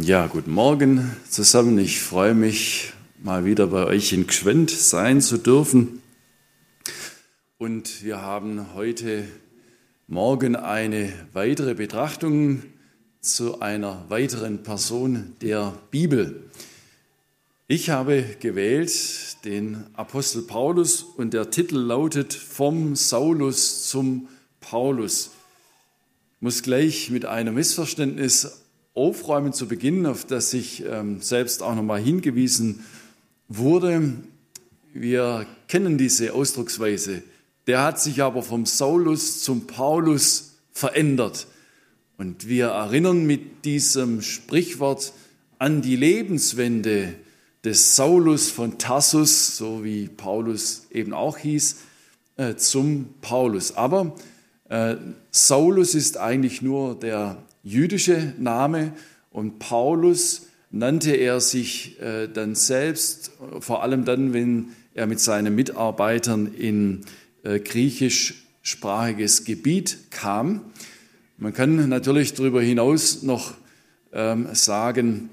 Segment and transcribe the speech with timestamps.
[0.00, 1.78] Ja, guten Morgen zusammen.
[1.78, 2.92] Ich freue mich,
[3.22, 6.02] mal wieder bei euch in Gschwend sein zu dürfen.
[7.58, 9.24] Und wir haben heute
[10.08, 12.64] Morgen eine weitere Betrachtung
[13.20, 16.42] zu einer weiteren Person der Bibel.
[17.68, 24.28] Ich habe gewählt den Apostel Paulus und der Titel lautet Vom Saulus zum
[24.60, 25.30] Paulus.
[26.36, 28.63] Ich muss gleich mit einem Missverständnis
[28.94, 32.84] aufräumen zu Beginn, auf das ich ähm, selbst auch nochmal hingewiesen
[33.48, 34.14] wurde.
[34.92, 37.22] Wir kennen diese Ausdrucksweise.
[37.66, 41.46] Der hat sich aber vom Saulus zum Paulus verändert.
[42.18, 45.12] Und wir erinnern mit diesem Sprichwort
[45.58, 47.14] an die Lebenswende
[47.64, 51.76] des Saulus von Tassus, so wie Paulus eben auch hieß,
[52.36, 53.74] äh, zum Paulus.
[53.74, 54.14] Aber
[54.68, 54.96] äh,
[55.30, 58.92] Saulus ist eigentlich nur der jüdische Name
[59.30, 65.54] und Paulus nannte er sich äh, dann selbst, vor allem dann, wenn er mit seinen
[65.54, 67.00] Mitarbeitern in
[67.42, 70.60] äh, griechischsprachiges Gebiet kam.
[71.38, 73.54] Man kann natürlich darüber hinaus noch
[74.12, 75.30] ähm, sagen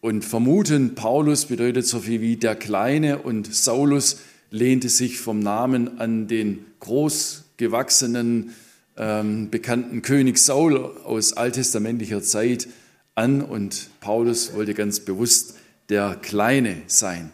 [0.00, 5.98] und vermuten, Paulus bedeutet so viel wie der Kleine und Saulus lehnte sich vom Namen
[5.98, 8.54] an den großgewachsenen
[9.00, 12.68] ähm, bekannten König Saul aus alttestamentlicher Zeit
[13.14, 15.54] an und Paulus wollte ganz bewusst
[15.88, 17.30] der Kleine sein.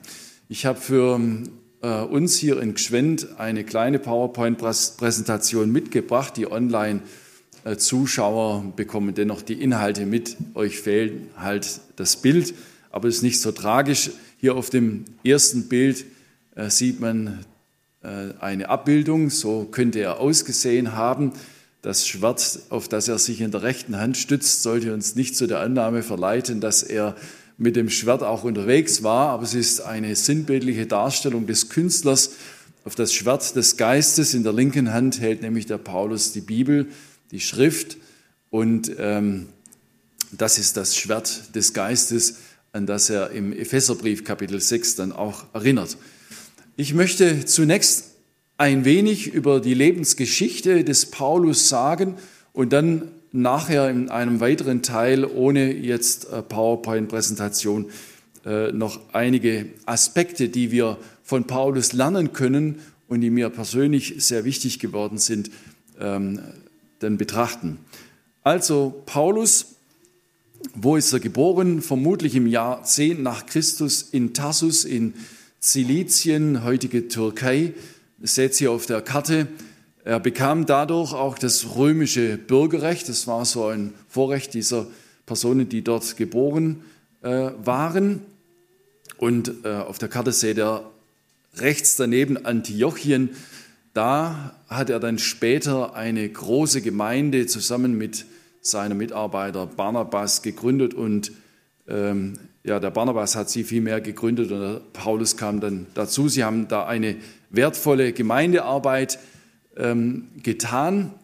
[0.49, 1.21] Ich habe für
[1.83, 6.37] äh, uns hier in Gschwend eine kleine PowerPoint-Präsentation mitgebracht.
[6.37, 10.37] Die Online-Zuschauer bekommen dennoch die Inhalte mit.
[10.55, 12.55] Euch fehlt halt das Bild,
[12.93, 14.13] aber es ist nicht so tragisch.
[14.39, 16.05] Hier auf dem ersten Bild
[16.55, 17.45] äh, sieht man
[18.05, 21.33] äh, eine Abbildung, so könnte er ausgesehen haben.
[21.87, 25.47] Das Schwert, auf das er sich in der rechten Hand stützt, sollte uns nicht zu
[25.47, 27.15] der Annahme verleiten, dass er
[27.59, 32.33] mit dem Schwert auch unterwegs war, aber es ist eine sinnbildliche Darstellung des Künstlers.
[32.85, 36.89] Auf das Schwert des Geistes in der linken Hand hält nämlich der Paulus die Bibel,
[37.31, 37.99] die Schrift
[38.51, 39.47] und ähm,
[40.33, 42.39] das ist das Schwert des Geistes,
[42.73, 45.99] an das er im Epheserbrief Kapitel 6 dann auch erinnert.
[46.75, 48.16] Ich möchte zunächst
[48.59, 52.15] ein wenig über die Lebensgeschichte des Paulus sagen
[52.53, 57.87] und dann nachher in einem weiteren Teil, ohne jetzt äh, PowerPoint-Präsentation,
[58.47, 62.77] äh, noch einige Aspekte, die wir von Paulus lernen können
[63.09, 65.51] und die mir persönlich sehr wichtig geworden sind,
[66.01, 66.41] ähm,
[67.01, 67.79] dann betrachten.
[68.43, 69.75] Also Paulus,
[70.75, 71.83] wo ist er geboren?
[71.83, 75.15] Vermutlich im Jahr 10 nach Christus in Tarsus in
[75.61, 77.75] Silizien, heutige Türkei.
[78.23, 79.47] Seht ihr auf der Karte.
[80.05, 83.09] Er bekam dadurch auch das römische Bürgerrecht.
[83.09, 84.87] Das war so ein Vorrecht dieser
[85.27, 86.83] Personen, die dort geboren
[87.23, 88.23] äh, waren.
[89.19, 90.89] Und äh, auf der Karte seht ihr
[91.57, 93.31] rechts daneben Antiochien.
[93.93, 98.25] Da hat er dann später eine große Gemeinde zusammen mit
[98.63, 101.33] seinem Mitarbeiter Barnabas gegründet und
[101.89, 106.29] ähm, ja, der Barnabas hat sie vielmehr gegründet und Paulus kam dann dazu.
[106.29, 107.15] Sie haben da eine
[107.49, 109.21] wertvolle Gemeindearbeit
[109.77, 111.15] ähm, getan,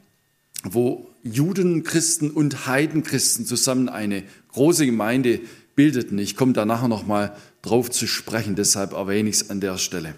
[0.63, 4.23] wo Juden, Christen und Heidenchristen zusammen eine
[4.53, 5.41] große Gemeinde
[5.75, 6.17] bildeten.
[6.19, 10.15] Ich komme da nachher nochmal drauf zu sprechen, deshalb erwähne ich es an der Stelle.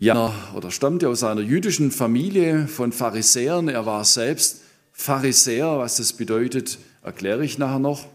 [0.00, 3.68] Ja, oder stammte aus einer jüdischen Familie von Pharisäern.
[3.68, 4.62] Er war selbst
[4.92, 5.78] Pharisäer.
[5.78, 8.06] Was das bedeutet, erkläre ich nachher noch.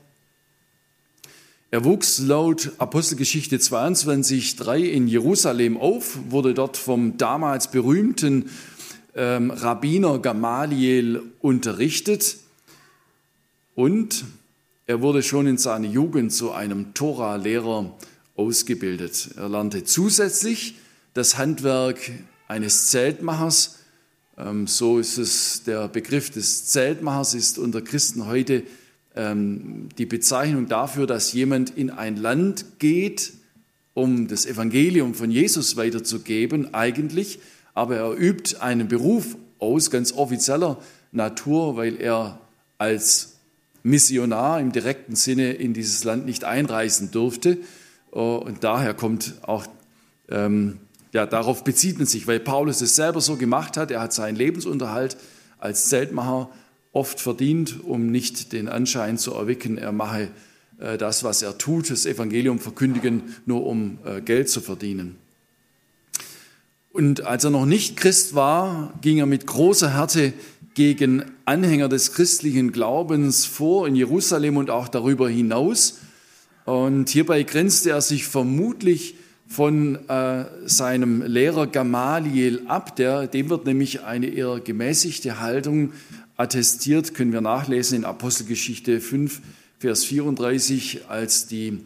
[1.74, 8.52] Er wuchs laut Apostelgeschichte 22,3 in Jerusalem auf, wurde dort vom damals berühmten
[9.16, 12.38] ähm, Rabbiner Gamaliel unterrichtet
[13.74, 14.24] und
[14.86, 17.98] er wurde schon in seiner Jugend zu einem Tora-Lehrer
[18.36, 19.32] ausgebildet.
[19.36, 20.76] Er lernte zusätzlich
[21.16, 22.12] das Handwerk
[22.48, 23.80] eines Zeltmachers.
[24.38, 28.62] Ähm, so ist es, der Begriff des Zeltmachers ist unter Christen heute
[29.16, 33.34] die Bezeichnung dafür, dass jemand in ein Land geht,
[33.94, 37.40] um das Evangelium von Jesus weiterzugeben, eigentlich,
[37.76, 40.80] aber er übt einen Beruf aus, ganz offizieller
[41.12, 42.40] Natur, weil er
[42.78, 43.34] als
[43.84, 47.58] Missionar im direkten Sinne in dieses Land nicht einreisen durfte.
[48.14, 49.66] Äh, und daher kommt auch,
[50.30, 50.80] ähm,
[51.12, 53.92] ja, darauf bezieht man sich, weil Paulus es selber so gemacht hat.
[53.92, 55.18] Er hat seinen Lebensunterhalt
[55.60, 56.50] als Zeltmacher
[56.94, 60.30] oft verdient, um nicht den Anschein zu erwecken, er mache
[60.80, 65.18] äh, das, was er tut, das Evangelium verkündigen, nur um äh, Geld zu verdienen.
[66.92, 70.32] Und als er noch nicht Christ war, ging er mit großer Härte
[70.76, 76.00] gegen Anhänger des christlichen Glaubens vor in Jerusalem und auch darüber hinaus.
[76.66, 79.16] Und hierbei grenzte er sich vermutlich
[79.48, 82.96] von äh, seinem Lehrer Gamaliel ab.
[82.96, 85.94] Der, dem wird nämlich eine eher gemäßigte Haltung
[86.44, 89.42] attestiert, können wir nachlesen in Apostelgeschichte 5,
[89.80, 91.80] Vers 34, als die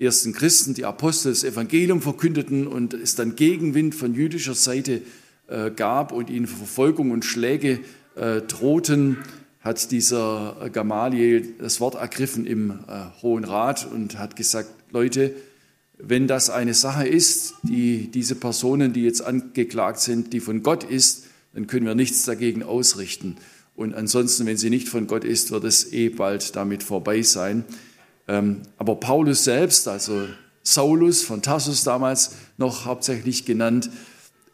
[0.00, 5.02] ersten Christen, die Apostel, das Evangelium verkündeten und es dann Gegenwind von jüdischer Seite
[5.48, 7.80] äh, gab und ihnen Verfolgung und Schläge
[8.16, 9.18] äh, drohten,
[9.60, 15.34] hat dieser Gamaliel das Wort ergriffen im äh, Hohen Rat und hat gesagt, Leute,
[15.98, 20.84] wenn das eine Sache ist, die diese Personen, die jetzt angeklagt sind, die von Gott
[20.84, 23.36] ist, dann können wir nichts dagegen ausrichten.
[23.78, 27.64] Und ansonsten, wenn sie nicht von Gott ist, wird es eh bald damit vorbei sein.
[28.26, 30.26] Ähm, aber Paulus selbst, also
[30.64, 33.88] Saulus von Tarsus damals noch hauptsächlich genannt,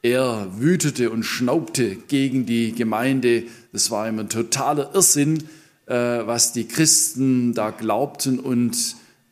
[0.03, 3.45] er wütete und schnaubte gegen die Gemeinde.
[3.73, 5.45] Das war ihm ein totaler Irrsinn,
[5.87, 8.77] äh, was die Christen da glaubten und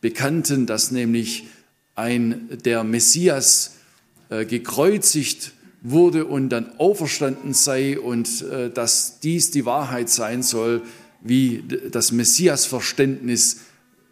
[0.01, 1.45] bekannten, dass nämlich
[1.93, 3.75] ein der Messias
[4.29, 5.52] äh, gekreuzigt
[5.83, 10.81] wurde und dann auferstanden sei und äh, dass dies die Wahrheit sein soll,
[11.21, 13.61] wie das Messias-Verständnis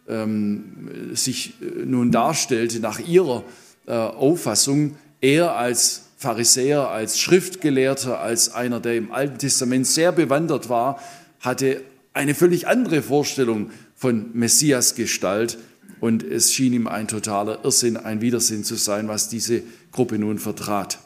[0.06, 3.44] ähm, sich äh, nun darstellte nach ihrer
[3.84, 4.94] Auffassung.
[5.20, 11.00] Er als Pharisäer, als Schriftgelehrter, als einer, der im Alten Testament sehr bewandert war,
[11.40, 11.82] hatte
[12.12, 15.58] eine völlig andere Vorstellung von Messias-Gestalt
[16.00, 20.38] und es schien ihm ein totaler Irrsinn, ein Widersinn zu sein, was diese Gruppe nun
[20.38, 20.98] vertrat.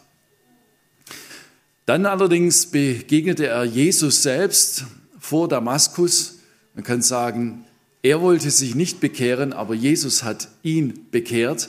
[1.87, 4.85] Dann allerdings begegnete er Jesus selbst
[5.21, 6.41] vor Damaskus.
[6.75, 7.65] Man kann sagen,
[8.03, 11.69] er wollte sich nicht bekehren, aber Jesus hat ihn bekehrt.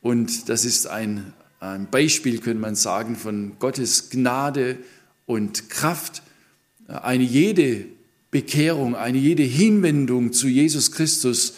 [0.00, 4.78] Und das ist ein, ein Beispiel, könnte man sagen, von Gottes Gnade
[5.26, 6.22] und Kraft.
[6.88, 7.84] Eine jede
[8.30, 11.54] Bekehrung, eine jede Hinwendung zu Jesus Christus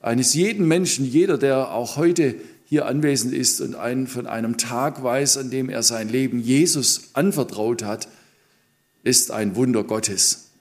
[0.00, 2.36] eines jeden Menschen, jeder, der auch heute
[2.72, 7.10] hier anwesend ist und einen von einem Tag weiß, an dem er sein Leben Jesus
[7.12, 8.08] anvertraut hat,
[9.02, 10.52] ist ein Wunder Gottes,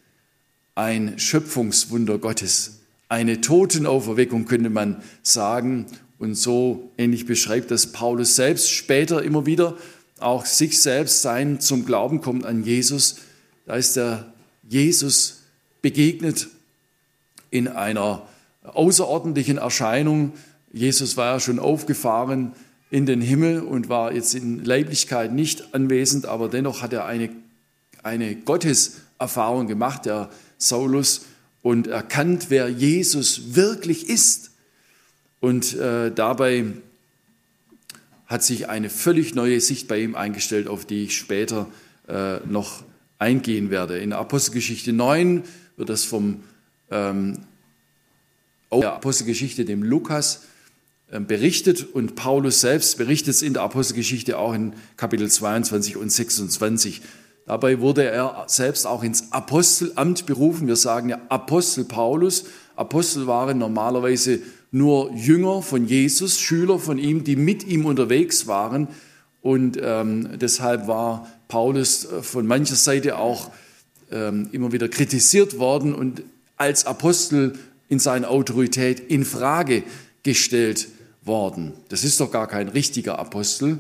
[0.76, 5.86] ein Schöpfungswunder Gottes, eine Totenauferweckung könnte man sagen.
[6.20, 9.78] Und so ähnlich beschreibt das Paulus selbst später immer wieder,
[10.20, 13.20] auch sich selbst sein zum Glauben kommt an Jesus.
[13.66, 14.34] Da ist der
[14.68, 15.44] Jesus
[15.82, 16.50] begegnet
[17.52, 18.28] in einer
[18.64, 20.34] außerordentlichen Erscheinung.
[20.74, 22.54] Jesus war ja schon aufgefahren
[22.90, 27.30] in den Himmel und war jetzt in Leiblichkeit nicht anwesend, aber dennoch hat er eine,
[28.04, 31.26] eine Gotteserfahrung gemacht, der Saulus,
[31.62, 34.52] und erkannt, wer Jesus wirklich ist.
[35.40, 36.66] Und äh, dabei
[38.26, 41.68] hat sich eine völlig neue Sicht bei ihm eingestellt, auf die ich später
[42.08, 42.84] äh, noch
[43.20, 44.00] eingehen werde.
[44.00, 45.44] In Apostelgeschichte 9
[45.78, 46.44] wird das vom
[46.90, 47.40] ähm,
[48.72, 50.44] der Apostelgeschichte dem Lukas
[51.20, 57.02] berichtet und Paulus selbst berichtet es in der Apostelgeschichte auch in Kapitel 22 und 26.
[57.46, 60.68] Dabei wurde er selbst auch ins Apostelamt berufen.
[60.68, 62.46] Wir sagen ja Apostel Paulus.
[62.76, 64.40] Apostel waren normalerweise
[64.72, 68.88] nur Jünger von Jesus, Schüler von ihm, die mit ihm unterwegs waren.
[69.42, 73.52] Und ähm, deshalb war Paulus äh, von mancher Seite auch
[74.12, 76.24] ähm, immer wieder kritisiert worden und
[76.58, 77.54] als Apostel
[77.90, 79.84] in seiner Autorität in Frage
[80.24, 80.88] gestellt
[81.24, 81.74] worden.
[81.90, 83.80] Das ist doch gar kein richtiger Apostel,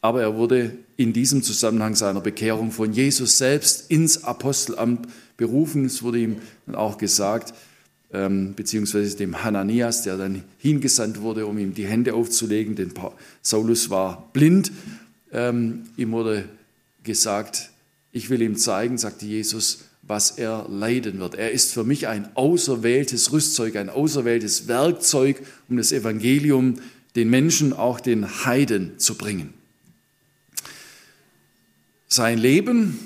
[0.00, 5.84] aber er wurde in diesem Zusammenhang seiner Bekehrung von Jesus selbst ins Apostelamt berufen.
[5.84, 7.54] Es wurde ihm dann auch gesagt,
[8.12, 12.92] ähm, beziehungsweise dem Hananias, der dann hingesandt wurde, um ihm die Hände aufzulegen, denn
[13.42, 14.72] Saulus war blind.
[15.32, 16.48] Ähm, ihm wurde
[17.04, 17.70] gesagt,
[18.12, 21.36] ich will ihm zeigen, sagte Jesus, was er leiden wird.
[21.36, 25.40] Er ist für mich ein auserwähltes Rüstzeug, ein auserwähltes Werkzeug,
[25.70, 26.74] um das Evangelium
[27.16, 29.54] den Menschen, auch den Heiden zu bringen.
[32.08, 32.98] Sein Leben,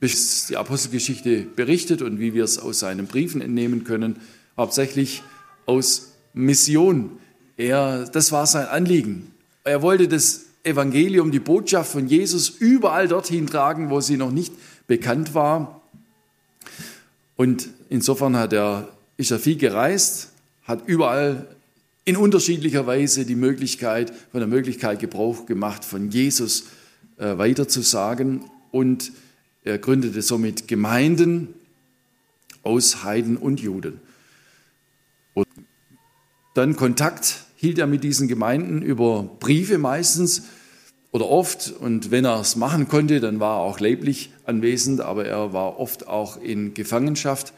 [0.00, 4.16] bis die Apostelgeschichte berichtet und wie wir es aus seinen Briefen entnehmen können,
[4.56, 5.22] hauptsächlich
[5.64, 7.18] aus Mission.
[7.56, 9.30] Er, das war sein Anliegen.
[9.62, 14.52] Er wollte das Evangelium, die Botschaft von Jesus überall dorthin tragen, wo sie noch nicht
[14.88, 15.82] bekannt war.
[17.36, 20.32] Und insofern hat er, ist er viel gereist,
[20.64, 21.46] hat überall
[22.04, 26.64] in unterschiedlicher Weise die Möglichkeit, von der Möglichkeit Gebrauch gemacht, von Jesus
[27.18, 28.42] äh, weiterzusagen
[28.72, 29.12] und
[29.62, 31.54] er gründete somit Gemeinden
[32.62, 34.00] aus Heiden und Juden.
[35.34, 35.46] Und
[36.54, 40.44] dann Kontakt hielt er mit diesen Gemeinden über Briefe meistens
[41.18, 45.26] oder oft, und wenn er es machen konnte, dann war er auch leiblich anwesend, aber
[45.26, 47.52] er war oft auch in Gefangenschaft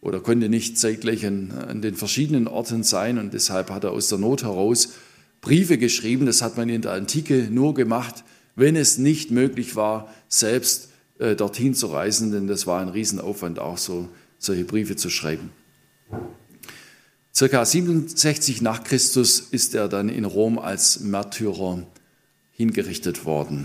[0.00, 4.10] oder konnte nicht zeitgleich an, an den verschiedenen Orten sein und deshalb hat er aus
[4.10, 4.90] der Not heraus
[5.40, 6.24] Briefe geschrieben.
[6.24, 8.22] Das hat man in der Antike nur gemacht,
[8.54, 13.58] wenn es nicht möglich war, selbst äh, dorthin zu reisen, denn das war ein Riesenaufwand,
[13.58, 15.50] auch so solche Briefe zu schreiben.
[17.34, 21.82] Circa 67 nach Christus ist er dann in Rom als Märtyrer
[22.60, 23.64] hingerichtet worden.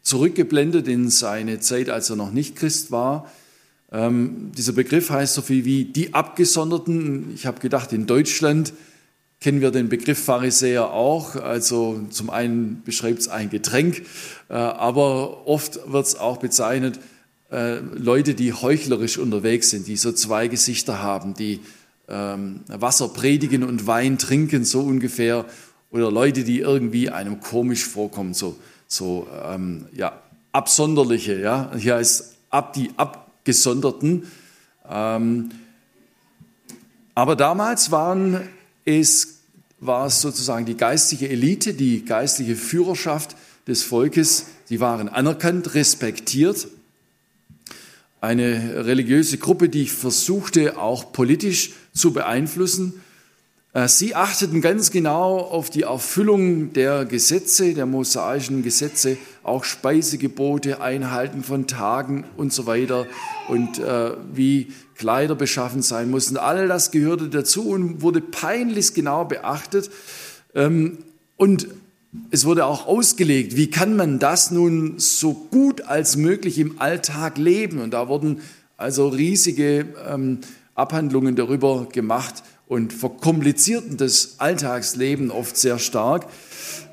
[0.00, 3.30] Zurückgeblendet in seine Zeit, als er noch nicht Christ war.
[3.92, 7.32] Ähm, dieser Begriff heißt so viel wie die Abgesonderten.
[7.34, 8.72] Ich habe gedacht, in Deutschland
[9.40, 11.36] kennen wir den Begriff Pharisäer auch.
[11.36, 14.02] Also zum einen beschreibt es ein Getränk,
[14.48, 16.98] äh, aber oft wird es auch bezeichnet,
[17.50, 21.60] äh, Leute, die heuchlerisch unterwegs sind, die so zwei Gesichter haben, die
[22.08, 25.44] ähm, Wasser predigen und Wein trinken, so ungefähr.
[25.94, 28.56] Oder Leute, die irgendwie einem komisch vorkommen, so,
[28.88, 30.20] so ähm, ja,
[30.50, 31.40] absonderliche.
[31.40, 31.70] Ja?
[31.78, 34.28] Hier heißt ab, die Abgesonderten.
[34.90, 35.50] Ähm,
[37.14, 38.40] aber damals waren
[38.84, 39.38] es
[39.78, 43.36] war es sozusagen die geistliche Elite, die geistliche Führerschaft
[43.68, 44.46] des Volkes.
[44.64, 46.66] Sie waren anerkannt, respektiert.
[48.20, 53.03] Eine religiöse Gruppe, die versuchte auch politisch zu beeinflussen.
[53.74, 60.80] Äh, sie achteten ganz genau auf die Erfüllung der Gesetze, der mosaischen Gesetze, auch Speisegebote,
[60.80, 63.06] Einhalten von Tagen und so weiter
[63.48, 66.36] und äh, wie Kleider beschaffen sein mussten.
[66.36, 69.90] All das gehörte dazu und wurde peinlichst genau beachtet.
[70.54, 70.98] Ähm,
[71.36, 71.66] und
[72.30, 77.38] es wurde auch ausgelegt, wie kann man das nun so gut als möglich im Alltag
[77.38, 77.80] leben.
[77.80, 78.40] Und da wurden
[78.76, 80.38] also riesige ähm,
[80.76, 86.26] Abhandlungen darüber gemacht, und verkomplizierten das Alltagsleben oft sehr stark.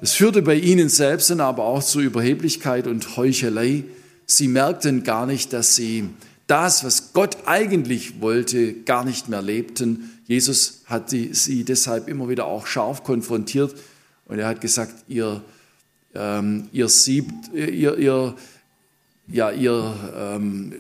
[0.01, 3.83] Es führte bei ihnen selbst dann aber auch zu Überheblichkeit und Heuchelei.
[4.25, 6.09] Sie merkten gar nicht, dass sie
[6.47, 10.19] das, was Gott eigentlich wollte, gar nicht mehr lebten.
[10.27, 13.75] Jesus hat sie deshalb immer wieder auch scharf konfrontiert
[14.25, 15.41] und er hat gesagt, ihr,
[16.15, 18.35] ähm, ihr siebt, ihr, ihr,
[19.27, 20.73] ja, ihr ähm,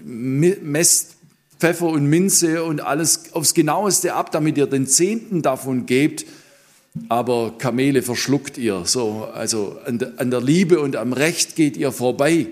[0.61, 1.15] messt
[1.61, 6.25] Pfeffer und Minze und alles aufs genaueste ab, damit ihr den Zehnten davon gebt.
[7.07, 8.85] Aber Kamele verschluckt ihr.
[8.85, 12.47] So, also an der, Liebe und am Recht geht ihr vorbei.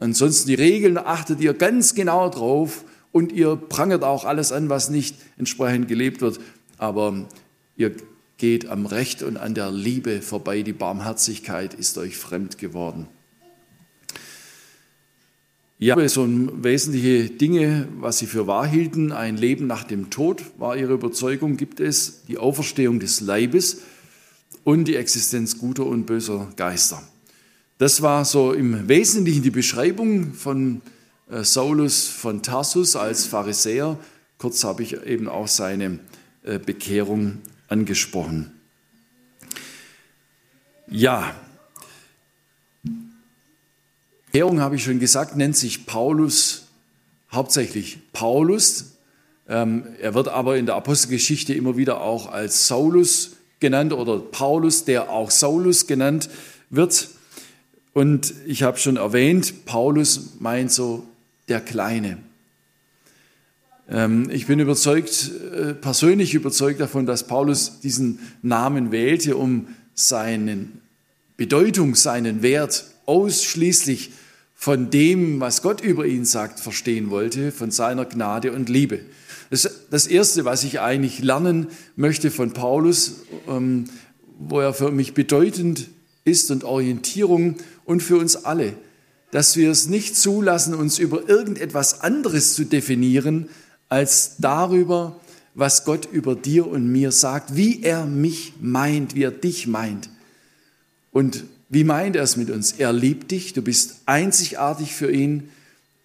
[0.00, 4.90] Ansonsten die Regeln achtet ihr ganz genau drauf und ihr prangert auch alles an, was
[4.90, 6.40] nicht entsprechend gelebt wird.
[6.76, 7.26] Aber
[7.74, 7.92] ihr
[8.36, 10.60] geht am Recht und an der Liebe vorbei.
[10.60, 13.08] Die Barmherzigkeit ist euch fremd geworden.
[15.78, 19.10] Ja, so wesentliche Dinge, was sie für wahr hielten.
[19.10, 23.82] Ein Leben nach dem Tod war ihre Überzeugung, gibt es die Auferstehung des Leibes
[24.62, 27.02] und die Existenz guter und böser Geister.
[27.78, 30.80] Das war so im Wesentlichen die Beschreibung von
[31.28, 33.98] äh, Saulus von Tarsus als Pharisäer.
[34.38, 35.98] Kurz habe ich eben auch seine
[36.44, 38.52] äh, Bekehrung angesprochen.
[40.86, 41.34] Ja,
[44.34, 46.66] Bekehrung, habe ich schon gesagt, nennt sich Paulus
[47.30, 48.96] hauptsächlich Paulus.
[49.48, 54.84] Ähm, er wird aber in der Apostelgeschichte immer wieder auch als Saulus genannt oder Paulus,
[54.84, 56.30] der auch Saulus genannt
[56.68, 57.10] wird.
[57.92, 61.06] Und ich habe schon erwähnt, Paulus meint so
[61.46, 62.18] der Kleine.
[63.88, 70.66] Ähm, ich bin überzeugt, äh, persönlich überzeugt davon, dass Paulus diesen Namen wählte, um seine
[71.36, 74.10] Bedeutung, seinen Wert ausschließlich
[74.64, 79.00] von dem, was Gott über ihn sagt, verstehen wollte, von seiner Gnade und Liebe.
[79.50, 81.66] Das, das Erste, was ich eigentlich lernen
[81.96, 83.16] möchte von Paulus,
[83.46, 83.84] ähm,
[84.38, 85.90] wo er für mich bedeutend
[86.24, 88.72] ist und Orientierung und für uns alle,
[89.32, 93.50] dass wir es nicht zulassen, uns über irgendetwas anderes zu definieren,
[93.90, 95.20] als darüber,
[95.54, 100.08] was Gott über dir und mir sagt, wie er mich meint, wie er dich meint.
[101.12, 101.44] Und
[101.74, 102.72] wie meint er es mit uns?
[102.72, 105.50] Er liebt dich, du bist einzigartig für ihn,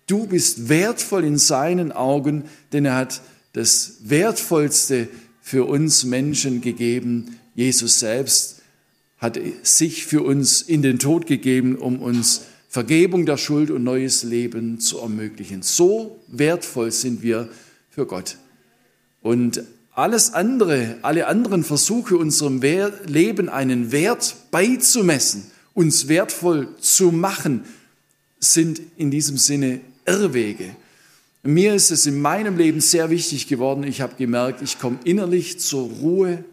[0.07, 3.21] du bist wertvoll in seinen Augen, denn er hat
[3.53, 5.07] das Wertvollste
[5.41, 7.37] für uns Menschen gegeben.
[7.53, 8.61] Jesus selbst
[9.19, 14.23] hat sich für uns in den Tod gegeben, um uns Vergebung der Schuld und neues
[14.23, 15.61] Leben zu ermöglichen.
[15.61, 17.47] So wertvoll sind wir
[17.89, 18.37] für Gott.
[19.21, 27.63] Und alles andere, alle anderen Versuche, unserem Leben einen Wert beizumessen, uns wertvoll zu machen,
[28.39, 30.75] sind in diesem Sinne Irrwege.
[31.43, 33.83] Mir ist es in meinem Leben sehr wichtig geworden.
[33.83, 36.43] Ich habe gemerkt, ich komme innerlich zur Ruhe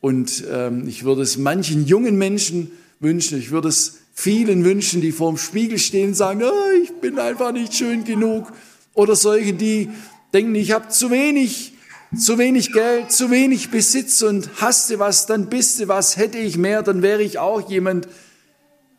[0.00, 5.12] Und ähm, ich würde es manchen jungen Menschen wünschen, ich würde es vielen wünschen, die
[5.12, 8.52] vorm Spiegel stehen und sagen, oh, ich bin einfach nicht schön genug.
[8.94, 9.88] Oder solche, die
[10.32, 11.72] denken, ich habe zu wenig,
[12.16, 16.38] zu wenig Geld, zu wenig Besitz und hast du was, dann bist du was, hätte
[16.38, 18.06] ich mehr, dann wäre ich auch jemand.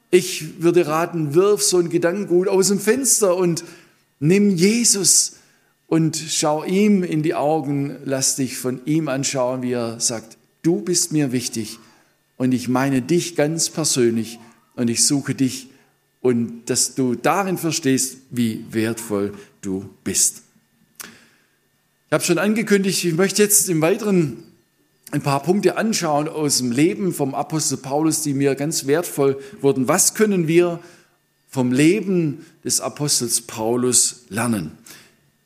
[0.10, 3.64] Ich würde raten, wirf so ein Gedankengut aus dem Fenster und
[4.20, 5.38] nimm Jesus
[5.88, 10.82] und schau ihm in die Augen, lass dich von ihm anschauen, wie er sagt, du
[10.82, 11.80] bist mir wichtig
[12.38, 14.40] und ich meine dich ganz persönlich
[14.76, 15.70] und ich suche dich
[16.22, 20.44] und dass du darin verstehst, wie wertvoll du bist.
[22.08, 24.44] Ich habe schon angekündigt, ich möchte jetzt im Weiteren
[25.12, 29.88] ein paar Punkte anschauen aus dem Leben vom Apostel Paulus, die mir ganz wertvoll wurden.
[29.88, 30.80] Was können wir
[31.50, 34.78] vom Leben des Apostels Paulus lernen?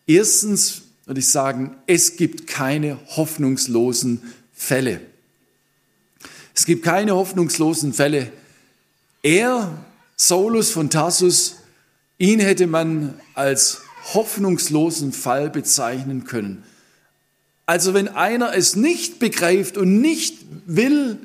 [0.08, 4.22] Erstens würde ich sagen, es gibt keine hoffnungslosen
[4.54, 5.02] Fälle.
[6.54, 8.32] Es gibt keine hoffnungslosen Fälle.
[9.24, 9.72] Er,
[10.16, 11.58] Saulus von Tarsus,
[12.18, 13.82] ihn hätte man als
[14.14, 16.64] hoffnungslosen Fall bezeichnen können.
[17.66, 21.18] Also wenn einer es nicht begreift und nicht will,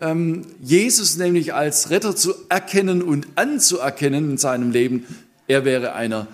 [0.00, 5.06] ähm, Jesus nämlich als Retter zu erkennen und anzuerkennen in seinem Leben,
[5.46, 6.26] er wäre einer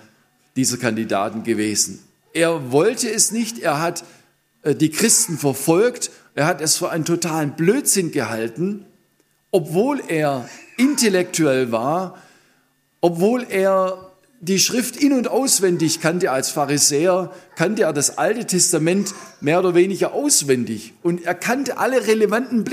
[0.57, 2.03] dieser Kandidaten gewesen.
[2.33, 4.05] Er wollte es nicht, er hat
[4.63, 8.87] äh, die Christen verfolgt, er hat es für einen totalen Blödsinn gehalten,
[9.51, 12.19] obwohl er intellektuell war,
[13.01, 14.10] obwohl er
[14.41, 19.75] die Schrift in und auswendig kannte als Pharisäer, kannte er das Alte Testament mehr oder
[19.75, 22.65] weniger auswendig und er kannte alle relevanten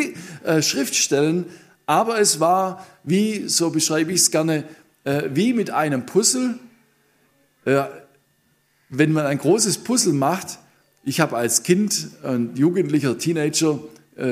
[0.44, 1.46] äh, Schriftstellen,
[1.86, 4.64] aber es war, wie, so beschreibe ich es gerne,
[5.04, 6.58] äh, wie mit einem Puzzle.
[7.66, 7.84] Äh,
[8.90, 10.60] wenn man ein großes Puzzle macht,
[11.04, 13.80] ich habe als Kind und Jugendlicher, Teenager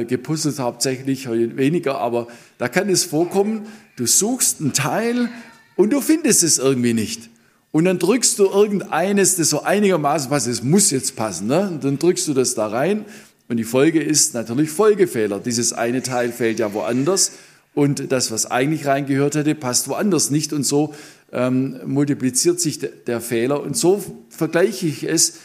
[0.07, 2.27] gepuzzelt hauptsächlich, weniger, aber
[2.57, 5.29] da kann es vorkommen, du suchst ein Teil
[5.75, 7.29] und du findest es irgendwie nicht.
[7.71, 11.67] Und dann drückst du irgendeines, das so einigermaßen passt, es muss jetzt passen, ne?
[11.67, 13.03] Und dann drückst du das da rein
[13.49, 15.39] und die Folge ist natürlich Folgefehler.
[15.39, 17.33] Dieses eine Teil fällt ja woanders
[17.73, 20.95] und das, was eigentlich reingehört hätte, passt woanders nicht und so
[21.33, 25.39] ähm, multipliziert sich de, der Fehler und so vergleiche ich es.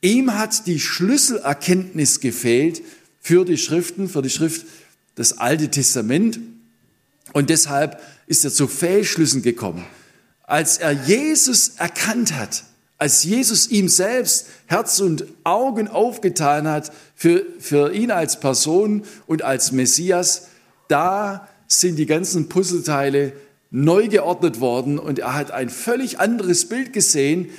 [0.00, 2.82] Ihm hat die Schlüsselerkenntnis gefehlt
[3.20, 4.64] für die Schriften, für die Schrift,
[5.16, 6.38] das Alte Testament
[7.32, 9.84] und deshalb ist er zu Fehlschlüssen gekommen.
[10.42, 12.64] Als er Jesus erkannt hat,
[12.98, 19.42] als Jesus ihm selbst Herz und Augen aufgetan hat für, für ihn als Person und
[19.42, 20.48] als Messias,
[20.88, 23.32] da sind die ganzen Puzzleteile
[23.70, 27.50] neu geordnet worden und er hat ein völlig anderes Bild gesehen.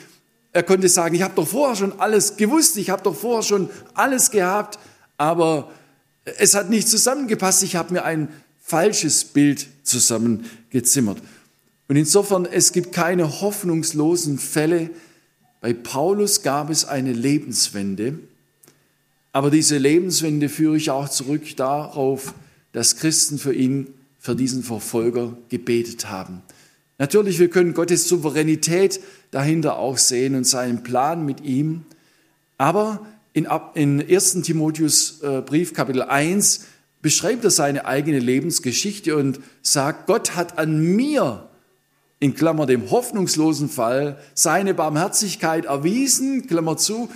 [0.54, 3.70] Er konnte sagen, ich habe doch vorher schon alles gewusst, ich habe doch vorher schon
[3.94, 4.80] alles gehabt,
[5.18, 5.70] aber
[6.24, 8.30] es hat nicht zusammengepasst, ich habe mir ein
[8.62, 11.22] falsches Bild zusammengezimmert.
[11.88, 14.90] Und insofern, es gibt keine hoffnungslosen Fälle.
[15.62, 18.20] Bei Paulus gab es eine Lebenswende.
[19.32, 22.34] Aber diese Lebenswende führe ich auch zurück darauf,
[22.72, 23.88] dass Christen für ihn,
[24.20, 26.42] für diesen Verfolger gebetet haben.
[26.98, 31.84] Natürlich, wir können Gottes Souveränität dahinter auch sehen und seinen Plan mit ihm.
[32.58, 34.42] Aber in, in 1.
[34.44, 36.66] Timotheus äh, Brief Kapitel 1
[37.06, 41.48] beschreibt er seine eigene Lebensgeschichte und sagt, Gott hat an mir,
[42.20, 47.12] in Klammer dem hoffnungslosen Fall, seine Barmherzigkeit erwiesen, Klammer zu,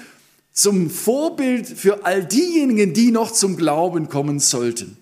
[0.52, 4.96] zum Vorbild für all diejenigen, die noch zum Glauben kommen sollten.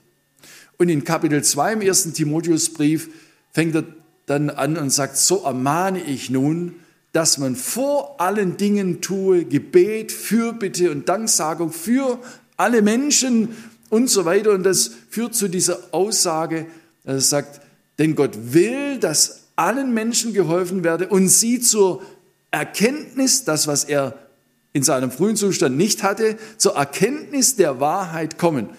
[0.77, 3.09] Und in Kapitel 2 im ersten Timotheusbrief
[3.51, 3.83] fängt er
[4.25, 6.75] dann an und sagt, so ermahne ich nun,
[7.11, 12.19] dass man vor allen Dingen tue Gebet, Fürbitte und Danksagung für
[12.55, 13.49] alle Menschen
[13.89, 14.51] und so weiter.
[14.51, 16.67] Und das führt zu dieser Aussage,
[17.03, 17.61] dass er sagt,
[17.99, 22.01] denn Gott will, dass allen Menschen geholfen werde und sie zur
[22.51, 24.17] Erkenntnis, das was er
[24.73, 28.69] in seinem frühen Zustand nicht hatte, zur Erkenntnis der Wahrheit kommen.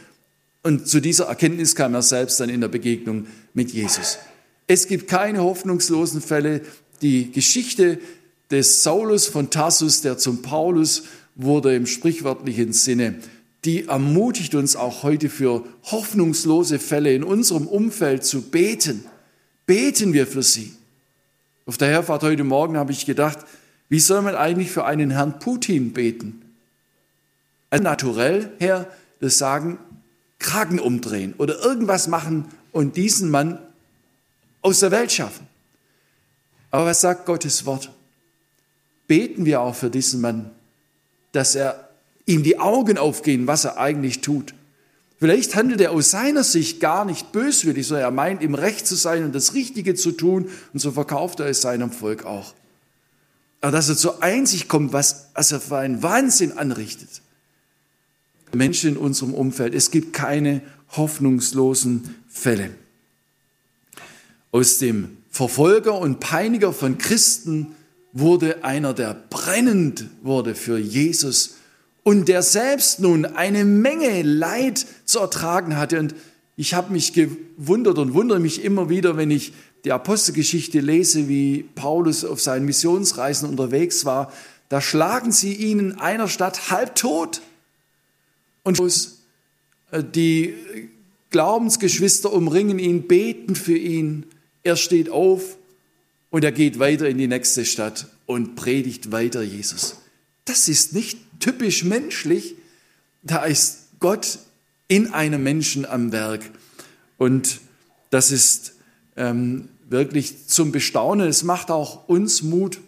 [0.62, 4.18] Und zu dieser Erkenntnis kam er selbst dann in der Begegnung mit Jesus.
[4.66, 6.60] Es gibt keine hoffnungslosen Fälle.
[7.02, 7.98] Die Geschichte
[8.50, 13.16] des Saulus von Tarsus, der zum Paulus wurde im sprichwörtlichen Sinne,
[13.64, 19.04] die ermutigt uns auch heute für hoffnungslose Fälle in unserem Umfeld zu beten.
[19.66, 20.74] Beten wir für sie.
[21.66, 23.38] Auf der Herfahrt heute Morgen habe ich gedacht,
[23.88, 26.42] wie soll man eigentlich für einen Herrn Putin beten?
[27.70, 28.90] Ein Naturell her,
[29.20, 29.78] das sagen,
[30.38, 33.58] Kragen umdrehen oder irgendwas machen und diesen Mann
[34.62, 35.46] aus der Welt schaffen.
[36.70, 37.90] Aber was sagt Gottes Wort?
[39.06, 40.50] Beten wir auch für diesen Mann,
[41.32, 41.87] dass er
[42.28, 44.54] ihm die Augen aufgehen, was er eigentlich tut.
[45.18, 48.94] Vielleicht handelt er aus seiner Sicht gar nicht böswillig, sondern er meint, im Recht zu
[48.94, 50.48] sein und das Richtige zu tun.
[50.72, 52.54] Und so verkauft er es seinem Volk auch.
[53.60, 57.08] Aber dass er zur Einsicht kommt, was, was er für einen Wahnsinn anrichtet.
[58.54, 60.62] Menschen in unserem Umfeld, es gibt keine
[60.96, 62.70] hoffnungslosen Fälle.
[64.52, 67.74] Aus dem Verfolger und Peiniger von Christen
[68.12, 71.57] wurde einer, der brennend wurde für Jesus
[72.02, 75.98] und der selbst nun eine Menge Leid zu ertragen hatte.
[75.98, 76.14] Und
[76.56, 79.52] ich habe mich gewundert und wundere mich immer wieder, wenn ich
[79.84, 84.32] die Apostelgeschichte lese, wie Paulus auf seinen Missionsreisen unterwegs war.
[84.68, 87.40] Da schlagen sie ihn in einer Stadt halbtot.
[88.64, 88.80] Und
[89.90, 90.54] äh, die
[91.30, 94.26] Glaubensgeschwister umringen ihn, beten für ihn.
[94.62, 95.56] Er steht auf
[96.30, 99.96] und er geht weiter in die nächste Stadt und predigt weiter Jesus.
[100.44, 102.56] Das ist nicht typisch menschlich.
[103.22, 104.38] Da ist Gott
[104.88, 106.50] in einem Menschen am Werk.
[107.18, 107.60] Und
[108.10, 108.72] das ist
[109.16, 111.28] ähm, wirklich zum Bestaunen.
[111.28, 112.80] Es macht auch uns Mut.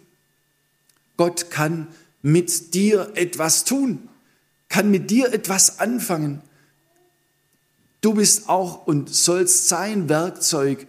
[1.17, 1.87] Gott kann
[2.21, 4.09] mit dir etwas tun,
[4.69, 6.41] kann mit dir etwas anfangen.
[8.01, 10.87] Du bist auch und sollst sein Werkzeug,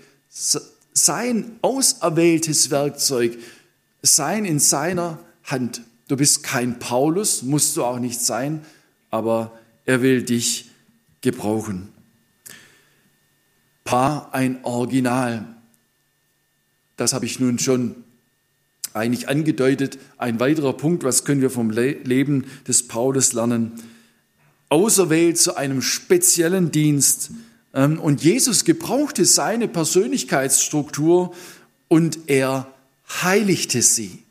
[0.94, 3.38] sein auserwähltes Werkzeug
[4.02, 5.82] sein in seiner Hand.
[6.12, 8.60] Du bist kein Paulus, musst du auch nicht sein,
[9.08, 10.68] aber er will dich
[11.22, 11.88] gebrauchen.
[13.82, 15.46] Paar ein Original.
[16.98, 17.94] Das habe ich nun schon
[18.92, 19.98] eigentlich angedeutet.
[20.18, 23.72] Ein weiterer Punkt, was können wir vom Leben des Paulus lernen?
[24.68, 27.30] Auserwählt zu einem speziellen Dienst.
[27.72, 31.34] Ähm, und Jesus gebrauchte seine Persönlichkeitsstruktur
[31.88, 32.70] und er
[33.22, 34.22] heiligte sie.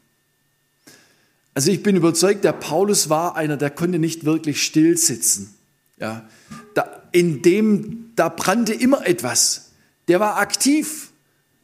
[1.54, 5.54] Also ich bin überzeugt, der Paulus war einer, der konnte nicht wirklich still sitzen.
[5.98, 6.28] Ja,
[6.74, 9.72] da, in dem, da brannte immer etwas.
[10.08, 11.10] Der war aktiv.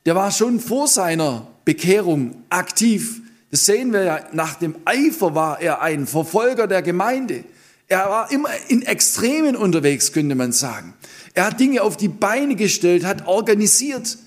[0.06, 3.22] Der war schon vor seiner Bekehrung aktiv.
[3.52, 7.44] Das sehen wir ja, nach dem Eifer war er ein Verfolger der Gemeinde.
[7.88, 10.94] Er war immer in Extremen unterwegs, könnte man sagen.
[11.34, 14.18] Er hat Dinge auf die Beine gestellt, hat organisiert.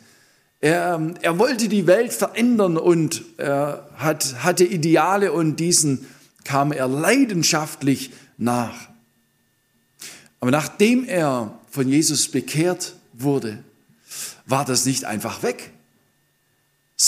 [0.60, 6.06] Er, ähm, er wollte die Welt verändern und er hat, hatte Ideale und diesen
[6.44, 8.88] kam er leidenschaftlich nach.
[10.40, 13.62] Aber nachdem er von Jesus bekehrt wurde,
[14.46, 15.70] war das nicht einfach weg.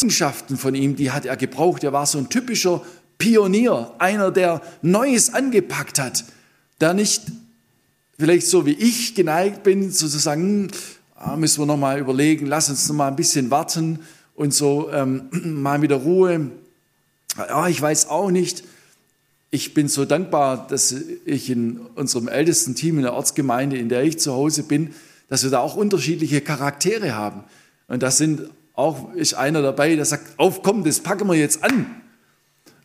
[0.00, 1.84] Eigenschaften von ihm, die hat er gebraucht.
[1.84, 2.82] Er war so ein typischer
[3.18, 6.24] Pionier, einer, der Neues angepackt hat,
[6.80, 7.22] der nicht
[8.18, 10.70] vielleicht so wie ich geneigt bin, sozusagen,
[11.22, 14.00] ah, müssen wir noch mal überlegen, lass uns noch mal ein bisschen warten
[14.34, 16.50] und so ähm, mal wieder Ruhe.
[17.36, 18.64] Ja, ich weiß auch nicht.
[19.50, 20.92] Ich bin so dankbar, dass
[21.24, 24.94] ich in unserem ältesten Team in der Ortsgemeinde, in der ich zu Hause bin,
[25.28, 27.44] dass wir da auch unterschiedliche Charaktere haben.
[27.86, 31.62] Und da sind auch ist einer dabei, der sagt, auf, komm, das packen wir jetzt
[31.62, 31.86] an.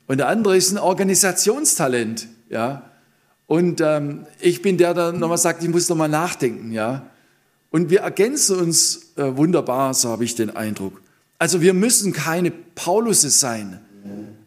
[0.08, 2.84] Und der andere ist ein Organisationstalent, ja.
[3.46, 7.10] Und ähm, ich bin der, der nochmal sagt, ich muss nochmal nachdenken, ja.
[7.70, 11.02] Und wir ergänzen uns äh, wunderbar, so habe ich den Eindruck.
[11.40, 13.80] Also wir müssen keine Paulusse sein,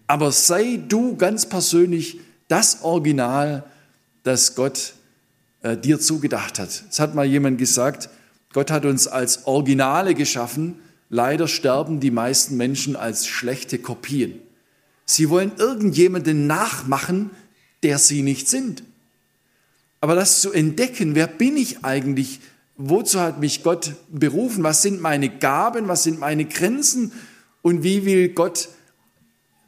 [0.06, 3.64] aber sei du ganz persönlich das Original,
[4.24, 4.94] das Gott
[5.62, 6.84] äh, dir zugedacht hat.
[6.90, 8.08] Es hat mal jemand gesagt,
[8.52, 10.80] Gott hat uns als Originale geschaffen.
[11.08, 14.40] Leider sterben die meisten Menschen als schlechte Kopien.
[15.04, 17.30] Sie wollen irgendjemanden nachmachen,
[17.82, 18.82] der sie nicht sind.
[20.00, 22.40] Aber das zu entdecken, wer bin ich eigentlich,
[22.82, 27.12] wozu hat mich Gott berufen, was sind meine Gaben, was sind meine Grenzen
[27.62, 28.70] und wie will Gott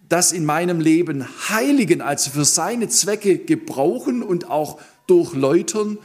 [0.09, 5.98] das in meinem Leben heiligen, also für seine Zwecke gebrauchen und auch durchläutern,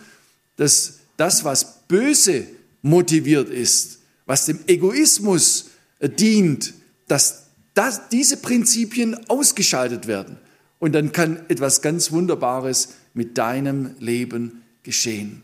[0.58, 2.46] dass das, was böse
[2.82, 6.74] motiviert ist, was dem Egoismus dient,
[7.08, 10.38] dass das, diese Prinzipien ausgeschaltet werden.
[10.80, 15.44] Und dann kann etwas ganz Wunderbares mit deinem Leben geschehen.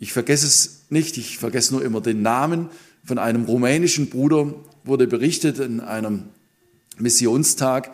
[0.00, 2.70] Ich vergesse es nicht, ich vergesse nur immer den Namen
[3.04, 6.24] von einem rumänischen Bruder, wurde berichtet in einem
[6.98, 7.92] Missionstag,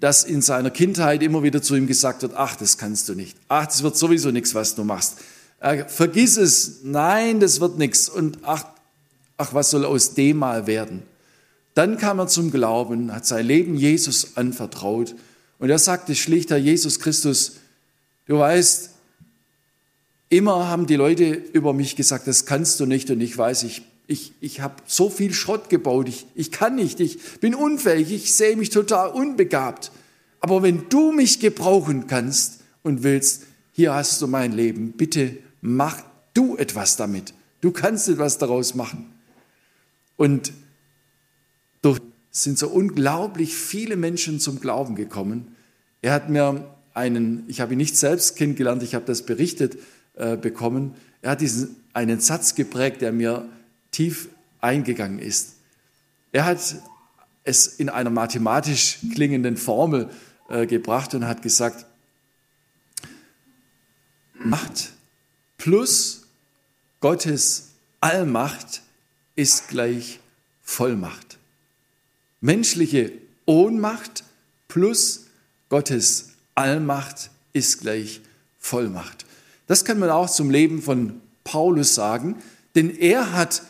[0.00, 3.36] dass in seiner Kindheit immer wieder zu ihm gesagt wird, ach, das kannst du nicht.
[3.48, 5.18] Ach, das wird sowieso nichts, was du machst.
[5.88, 6.80] Vergiss es.
[6.82, 8.08] Nein, das wird nichts.
[8.08, 8.64] Und ach,
[9.36, 11.02] ach, was soll aus dem mal werden?
[11.74, 15.14] Dann kam er zum Glauben, hat sein Leben Jesus anvertraut.
[15.58, 17.58] Und er sagte schlicht, Herr Jesus Christus,
[18.26, 18.90] du weißt,
[20.32, 23.82] Immer haben die Leute über mich gesagt, das kannst du nicht und ich weiß, ich,
[24.06, 28.32] ich, ich habe so viel Schrott gebaut, ich, ich kann nicht, ich bin unfähig, ich
[28.32, 29.92] sehe mich total unbegabt.
[30.40, 33.42] Aber wenn du mich gebrauchen kannst und willst,
[33.72, 37.34] hier hast du mein Leben, bitte mach du etwas damit.
[37.60, 39.12] Du kannst etwas daraus machen.
[40.16, 40.54] Und
[41.82, 45.54] durch sind so unglaublich viele Menschen zum Glauben gekommen.
[46.00, 49.76] Er hat mir einen, ich habe ihn nicht selbst kennengelernt, ich habe das berichtet
[50.14, 50.94] äh, bekommen.
[51.20, 53.48] Er hat diesen einen Satz geprägt, der mir
[53.90, 54.28] tief
[54.60, 55.54] eingegangen ist.
[56.32, 56.58] Er hat
[57.44, 60.10] es in einer mathematisch klingenden Formel
[60.48, 61.86] äh, gebracht und hat gesagt,
[64.34, 64.92] Macht
[65.56, 66.26] plus
[67.00, 67.68] Gottes
[68.00, 68.82] Allmacht
[69.36, 70.18] ist gleich
[70.62, 71.38] Vollmacht.
[72.40, 73.12] Menschliche
[73.46, 74.24] Ohnmacht
[74.66, 75.26] plus
[75.68, 78.20] Gottes Allmacht ist gleich
[78.58, 79.24] Vollmacht.
[79.72, 82.36] Das kann man auch zum Leben von Paulus sagen,
[82.74, 83.62] denn er hat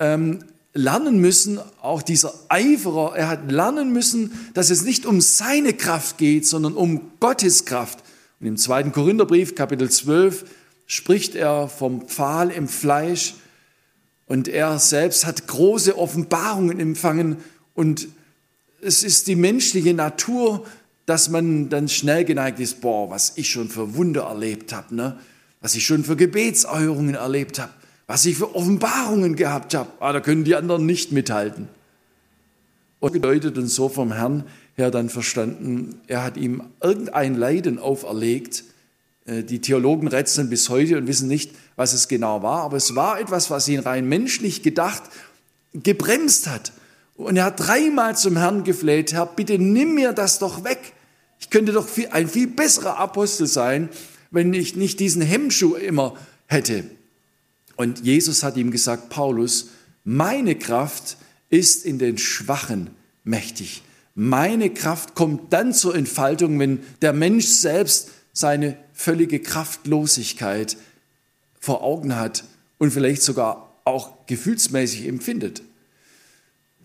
[0.00, 0.40] ähm,
[0.74, 6.18] lernen müssen, auch dieser Eiferer, er hat lernen müssen, dass es nicht um seine Kraft
[6.18, 8.00] geht, sondern um Gottes Kraft.
[8.40, 10.44] Und im zweiten Korintherbrief, Kapitel 12,
[10.88, 13.36] spricht er vom Pfahl im Fleisch
[14.26, 17.36] und er selbst hat große Offenbarungen empfangen
[17.74, 18.08] und
[18.82, 20.66] es ist die menschliche Natur,
[21.08, 25.18] dass man dann schnell geneigt ist, boah, was ich schon für Wunder erlebt habe, ne?
[25.60, 27.72] was ich schon für Gebetserhörungen erlebt habe
[28.08, 29.90] was ich für Offenbarungen gehabt habe.
[30.00, 31.68] Ah, da können die anderen nicht mithalten.
[33.00, 34.44] Und bedeutet und so vom Herrn
[34.74, 38.64] her dann verstanden, er hat ihm irgendein Leiden auferlegt.
[39.26, 42.96] Äh, die Theologen rätseln bis heute und wissen nicht, was es genau war, aber es
[42.96, 45.02] war etwas, was ihn rein menschlich gedacht
[45.74, 46.72] gebremst hat.
[47.14, 50.94] Und er hat dreimal zum Herrn gefleht, Herr, bitte nimm mir das doch weg.
[51.38, 53.88] Ich könnte doch ein viel besserer Apostel sein,
[54.30, 56.84] wenn ich nicht diesen Hemmschuh immer hätte.
[57.76, 59.68] Und Jesus hat ihm gesagt, Paulus,
[60.04, 61.16] meine Kraft
[61.48, 62.90] ist in den Schwachen
[63.24, 63.82] mächtig.
[64.14, 70.76] Meine Kraft kommt dann zur Entfaltung, wenn der Mensch selbst seine völlige Kraftlosigkeit
[71.60, 72.44] vor Augen hat
[72.78, 75.62] und vielleicht sogar auch gefühlsmäßig empfindet.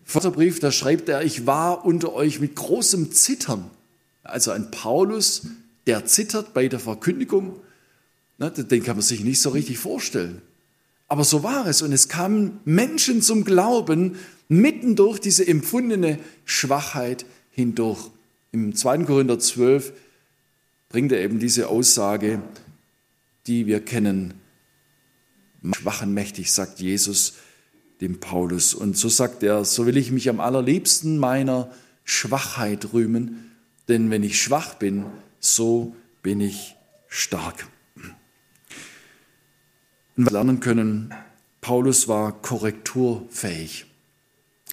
[0.04, 3.70] Vaterbrief, da schreibt er, ich war unter euch mit großem Zittern.
[4.24, 5.48] Also ein Paulus,
[5.86, 7.60] der zittert bei der Verkündigung,
[8.38, 10.42] ne, den kann man sich nicht so richtig vorstellen.
[11.08, 11.82] Aber so war es.
[11.82, 14.16] Und es kamen Menschen zum Glauben
[14.48, 18.10] mitten durch diese empfundene Schwachheit hindurch.
[18.52, 19.00] Im 2.
[19.04, 19.94] Korinther 12
[20.90, 22.42] bringt er eben diese Aussage,
[23.48, 24.36] die wir kennen.
[25.74, 27.34] Schwachen mächtig, sagt Jesus
[28.02, 28.74] dem Paulus.
[28.74, 31.72] Und so sagt er, so will ich mich am allerliebsten meiner
[32.04, 33.52] Schwachheit rühmen,
[33.88, 35.06] denn wenn ich schwach bin,
[35.40, 36.76] so bin ich
[37.08, 37.68] stark
[40.16, 41.14] lernen können,
[41.62, 43.86] Paulus war korrekturfähig.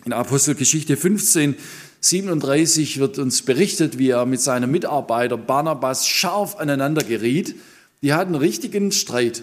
[0.04, 1.56] In Apostelgeschichte 15,
[2.00, 7.54] 37 wird uns berichtet, wie er mit seinem Mitarbeiter Barnabas scharf aneinander geriet.
[8.02, 9.42] Die hatten richtigen Streit.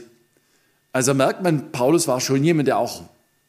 [0.92, 3.04] Also merkt man, Paulus war schon jemand, der auch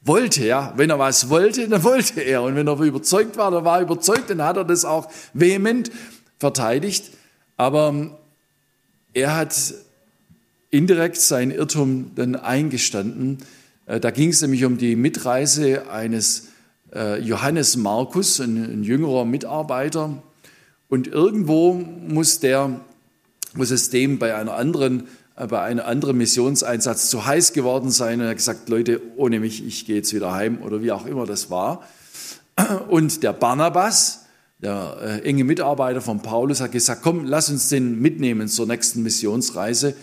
[0.09, 0.73] wollte, ja.
[0.77, 2.42] Wenn er was wollte, dann wollte er.
[2.42, 5.92] Und wenn er überzeugt war, dann war er überzeugt, dann hat er das auch vehement
[6.38, 7.12] verteidigt.
[7.57, 8.18] Aber
[9.12, 9.75] er hat
[10.71, 13.38] indirekt sein Irrtum dann eingestanden.
[13.87, 16.49] Äh, da ging es nämlich um die Mitreise eines
[16.94, 20.23] äh, Johannes Markus, ein, jüngerer Mitarbeiter.
[20.88, 22.81] Und irgendwo muss, der,
[23.55, 25.09] muss es dem bei einer anderen
[25.46, 29.64] bei einem anderen Missionseinsatz zu heiß geworden sein und er hat gesagt, Leute, ohne mich,
[29.64, 31.85] ich gehe jetzt wieder heim oder wie auch immer das war.
[32.88, 34.24] Und der Barnabas,
[34.59, 39.94] der enge Mitarbeiter von Paulus, hat gesagt, komm, lass uns den mitnehmen zur nächsten Missionsreise.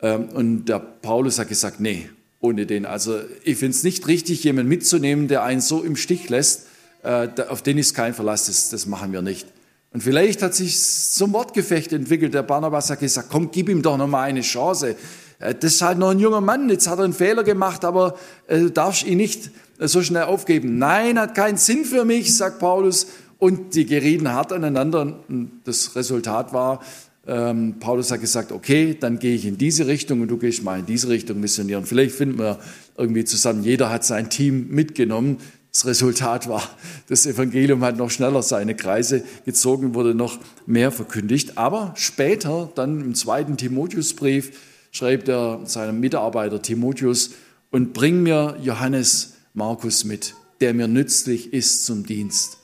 [0.00, 2.08] Ähm, und der Paulus hat gesagt, nee,
[2.40, 2.86] ohne den.
[2.86, 6.66] Also ich finde es nicht richtig, jemanden mitzunehmen, der einen so im Stich lässt,
[7.02, 9.46] äh, auf den ist kein Verlass, das, das machen wir nicht.
[9.92, 12.34] Und vielleicht hat sich zum Wortgefecht entwickelt.
[12.34, 14.96] Der Barnabas hat gesagt, komm, gib ihm doch noch mal eine Chance.
[15.38, 18.16] Äh, das ist halt noch ein junger Mann, jetzt hat er einen Fehler gemacht, aber
[18.46, 20.78] äh, du darfst ihn nicht so schnell aufgeben.
[20.78, 23.06] Nein, hat keinen Sinn für mich, sagt Paulus.
[23.38, 25.20] Und die gerieten hart aneinander.
[25.64, 26.80] Das Resultat war,
[27.26, 30.78] ähm, Paulus hat gesagt, okay, dann gehe ich in diese Richtung und du gehst mal
[30.78, 31.84] in diese Richtung missionieren.
[31.84, 32.58] Vielleicht finden wir
[32.96, 35.38] irgendwie zusammen, jeder hat sein Team mitgenommen.
[35.76, 36.62] Das Resultat war,
[37.06, 41.58] das Evangelium hat noch schneller seine Kreise gezogen, wurde noch mehr verkündigt.
[41.58, 44.58] Aber später, dann im zweiten Timotheusbrief,
[44.90, 47.32] schreibt er seinem Mitarbeiter Timotheus,
[47.70, 52.56] und bring mir Johannes Markus mit, der mir nützlich ist zum Dienst.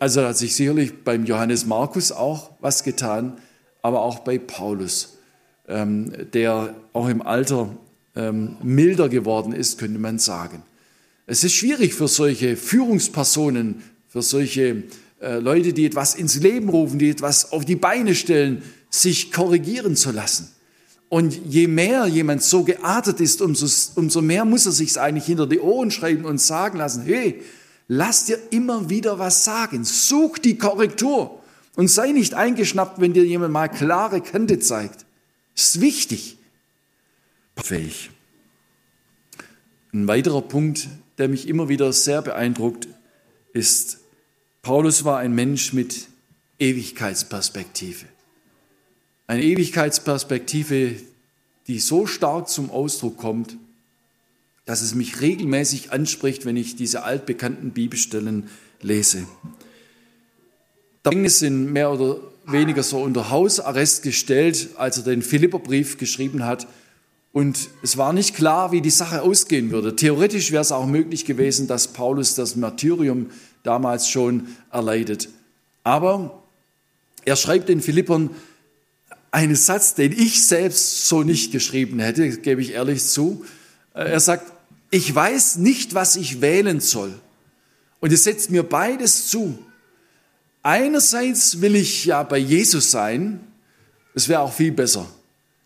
[0.00, 3.38] Also hat sich sicherlich beim Johannes Markus auch was getan,
[3.82, 5.16] aber auch bei Paulus,
[5.68, 7.68] ähm, der auch im Alter
[8.16, 10.64] ähm, milder geworden ist, könnte man sagen.
[11.26, 14.84] Es ist schwierig für solche Führungspersonen, für solche
[15.20, 19.96] äh, Leute, die etwas ins Leben rufen, die etwas auf die Beine stellen, sich korrigieren
[19.96, 20.52] zu lassen.
[21.08, 25.46] Und je mehr jemand so geartet ist, umso, umso mehr muss er sich eigentlich hinter
[25.46, 27.42] die Ohren schreiben und sagen lassen, hey,
[27.88, 31.42] lass dir immer wieder was sagen, such die Korrektur
[31.76, 35.06] und sei nicht eingeschnappt, wenn dir jemand mal klare Kante zeigt.
[35.54, 36.38] Ist wichtig.
[37.56, 38.10] Fähig.
[39.92, 42.88] Ein weiterer Punkt, der mich immer wieder sehr beeindruckt,
[43.52, 43.98] ist,
[44.62, 46.08] Paulus war ein Mensch mit
[46.58, 48.06] Ewigkeitsperspektive.
[49.26, 50.96] Eine Ewigkeitsperspektive,
[51.66, 53.56] die so stark zum Ausdruck kommt,
[54.64, 58.48] dass es mich regelmäßig anspricht, wenn ich diese altbekannten Bibelstellen
[58.82, 59.26] lese.
[61.04, 66.44] Der ist in mehr oder weniger so unter Hausarrest gestellt, als er den Philipperbrief geschrieben
[66.44, 66.66] hat.
[67.36, 69.94] Und es war nicht klar, wie die Sache ausgehen würde.
[69.94, 73.26] Theoretisch wäre es auch möglich gewesen, dass Paulus das Martyrium
[73.62, 75.28] damals schon erleidet.
[75.84, 76.42] Aber
[77.26, 78.30] er schreibt den Philippern
[79.32, 83.44] einen Satz, den ich selbst so nicht geschrieben hätte, gebe ich ehrlich zu.
[83.92, 84.50] Er sagt,
[84.90, 87.12] ich weiß nicht, was ich wählen soll.
[88.00, 89.58] Und es setzt mir beides zu.
[90.62, 93.40] Einerseits will ich ja bei Jesus sein,
[94.14, 95.06] das wäre auch viel besser.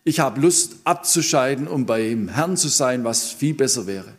[0.03, 4.13] Ich habe Lust abzuscheiden, um beim Herrn zu sein, was viel besser wäre.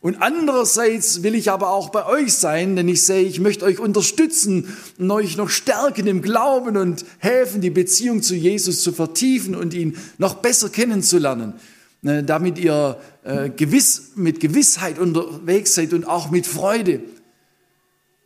[0.00, 3.80] Und andererseits will ich aber auch bei euch sein, denn ich sehe, ich möchte euch
[3.80, 9.56] unterstützen und euch noch stärken im Glauben und helfen, die Beziehung zu Jesus zu vertiefen
[9.56, 11.54] und ihn noch besser kennenzulernen,
[12.02, 17.00] ne, damit ihr äh, gewiss, mit Gewissheit unterwegs seid und auch mit Freude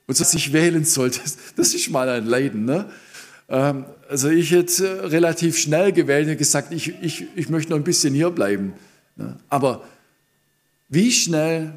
[0.06, 1.20] und so sich wählen sollte,
[1.56, 2.66] das ist mal ein Leiden.
[2.66, 2.90] Ne?
[4.12, 7.82] Also ich hätte äh, relativ schnell gewählt und gesagt, ich, ich, ich möchte noch ein
[7.82, 8.74] bisschen hier bleiben.
[9.16, 9.38] Ne?
[9.48, 9.88] Aber
[10.90, 11.72] wie schnell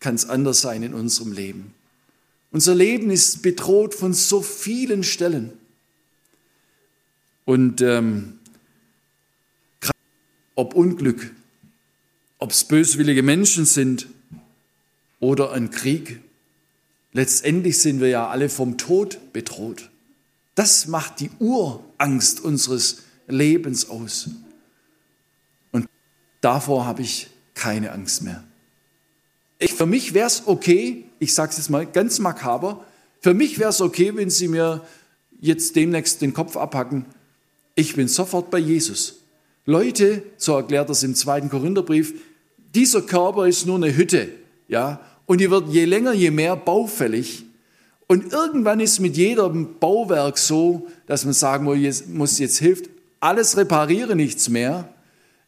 [0.00, 1.72] kann es anders sein in unserem Leben?
[2.50, 5.52] Unser Leben ist bedroht von so vielen Stellen.
[7.44, 8.40] Und ähm,
[10.56, 11.30] ob Unglück,
[12.38, 14.08] ob es böswillige Menschen sind
[15.20, 16.18] oder ein Krieg,
[17.12, 19.88] Letztendlich sind wir ja alle vom Tod bedroht.
[20.56, 24.30] Das macht die Urangst unseres Lebens aus.
[25.70, 25.86] Und
[26.40, 28.42] davor habe ich keine Angst mehr.
[29.58, 32.84] Ich, für mich wäre es okay, ich sage es jetzt mal ganz makaber,
[33.20, 34.84] für mich wäre es okay, wenn Sie mir
[35.40, 37.06] jetzt demnächst den Kopf abhacken.
[37.74, 39.20] Ich bin sofort bei Jesus.
[39.64, 42.14] Leute, so erklärt das im zweiten Korintherbrief,
[42.74, 44.28] dieser Körper ist nur eine Hütte,
[44.68, 47.45] ja, und die wird je länger, je mehr baufällig.
[48.08, 52.88] Und irgendwann ist mit jedem Bauwerk so, dass man sagen muss, jetzt hilft
[53.20, 54.88] alles reparieren nichts mehr.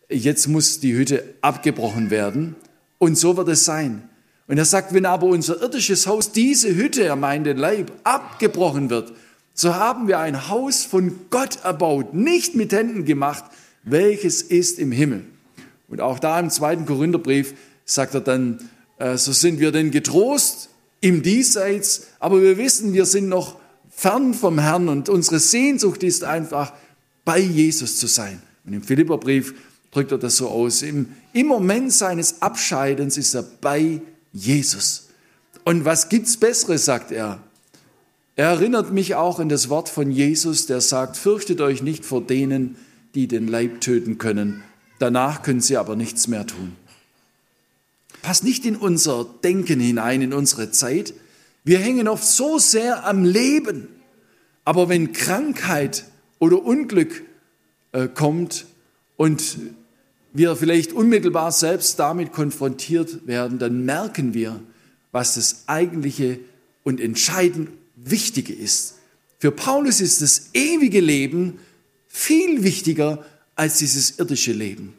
[0.08, 2.56] Jetzt muss die Hütte abgebrochen werden.
[2.98, 4.08] Und so wird es sein.
[4.48, 8.88] Und er sagt, wenn aber unser irdisches Haus, diese Hütte, er meint den Leib, abgebrochen
[8.90, 9.12] wird,
[9.52, 13.44] so haben wir ein Haus von Gott erbaut, nicht mit Händen gemacht,
[13.82, 15.24] welches ist im Himmel.
[15.88, 18.58] Und auch da im zweiten Korintherbrief sagt er dann,
[18.98, 20.67] äh, so sind wir denn getrost
[21.00, 23.56] im Diesseits, aber wir wissen, wir sind noch
[23.90, 26.72] fern vom Herrn und unsere Sehnsucht ist einfach,
[27.24, 28.42] bei Jesus zu sein.
[28.64, 29.54] Und im Philipperbrief
[29.90, 30.82] drückt er das so aus.
[30.82, 34.00] Im, Im Moment seines Abscheidens ist er bei
[34.32, 35.08] Jesus.
[35.64, 37.40] Und was gibt's Besseres, sagt er.
[38.36, 42.22] Er erinnert mich auch an das Wort von Jesus, der sagt, fürchtet euch nicht vor
[42.22, 42.76] denen,
[43.14, 44.62] die den Leib töten können.
[44.98, 46.76] Danach können sie aber nichts mehr tun.
[48.28, 51.14] Passt nicht in unser Denken hinein, in unsere Zeit.
[51.64, 53.88] Wir hängen oft so sehr am Leben.
[54.66, 56.04] Aber wenn Krankheit
[56.38, 57.22] oder Unglück
[57.92, 58.66] äh, kommt
[59.16, 59.56] und
[60.34, 64.60] wir vielleicht unmittelbar selbst damit konfrontiert werden, dann merken wir,
[65.10, 66.38] was das eigentliche
[66.84, 68.96] und entscheidend Wichtige ist.
[69.38, 71.60] Für Paulus ist das ewige Leben
[72.08, 74.92] viel wichtiger als dieses irdische Leben.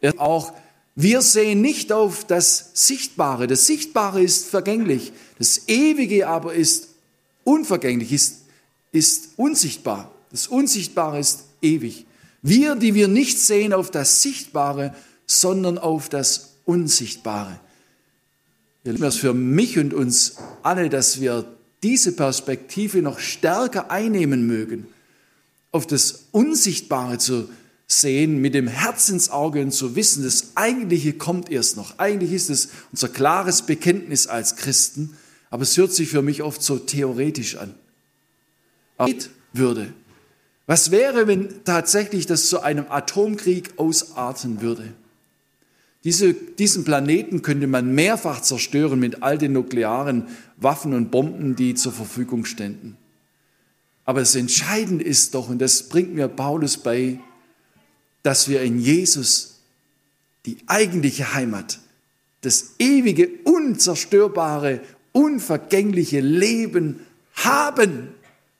[0.00, 0.52] Er auch
[0.98, 3.46] wir sehen nicht auf das Sichtbare.
[3.46, 5.12] Das Sichtbare ist vergänglich.
[5.38, 6.88] Das Ewige aber ist
[7.44, 8.44] unvergänglich, ist,
[8.92, 10.10] ist unsichtbar.
[10.30, 12.06] Das Unsichtbare ist ewig.
[12.40, 14.94] Wir, die wir nicht sehen auf das Sichtbare,
[15.26, 17.60] sondern auf das Unsichtbare.
[18.84, 21.44] Es ist für mich und uns alle, dass wir
[21.82, 24.86] diese Perspektive noch stärker einnehmen mögen,
[25.72, 31.76] auf das Unsichtbare zu sehen, mit dem Herzensauge und zu wissen, das Eigentliche kommt erst
[31.76, 31.98] noch.
[31.98, 35.16] Eigentlich ist es unser klares Bekenntnis als Christen,
[35.50, 37.74] aber es hört sich für mich oft so theoretisch an.
[38.96, 39.12] Aber
[39.52, 39.92] würde.
[40.66, 44.92] Was wäre, wenn tatsächlich das zu einem Atomkrieg ausarten würde?
[46.02, 51.74] Diese, diesen Planeten könnte man mehrfach zerstören mit all den nuklearen Waffen und Bomben, die
[51.74, 52.96] zur Verfügung ständen.
[54.04, 57.18] Aber das Entscheidende ist doch, und das bringt mir Paulus bei,
[58.26, 59.60] dass wir in Jesus
[60.46, 61.78] die eigentliche Heimat,
[62.40, 64.80] das ewige, unzerstörbare,
[65.12, 68.08] unvergängliche Leben haben.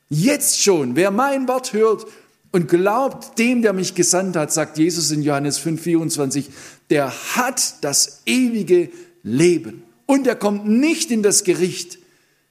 [0.08, 0.94] Jetzt schon.
[0.94, 2.06] Wer mein Wort hört
[2.52, 6.44] und glaubt dem, der mich gesandt hat, sagt Jesus in Johannes 5,24,
[6.90, 8.88] der hat das ewige
[9.24, 9.82] Leben.
[10.06, 11.98] Und er kommt nicht in das Gericht.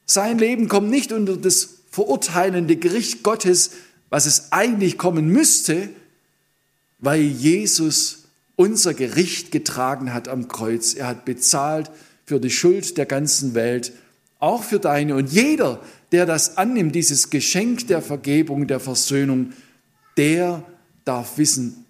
[0.06, 3.72] Sein Leben kommt nicht unter das verurteilende Gericht Gottes,
[4.10, 5.88] was es eigentlich kommen müsste,
[7.06, 8.24] weil Jesus
[8.56, 10.96] unser Gericht getragen hat am Kreuz.
[10.96, 11.92] Er hat bezahlt
[12.26, 13.94] für die Schuld der ganzen Welt,
[14.40, 15.16] auch für deine.
[15.16, 15.82] Und jeder,
[16.12, 19.54] der das annimmt, dieses Geschenk der Vergebung, der Versöhnung,
[20.18, 20.64] der
[21.04, 21.86] darf wissen,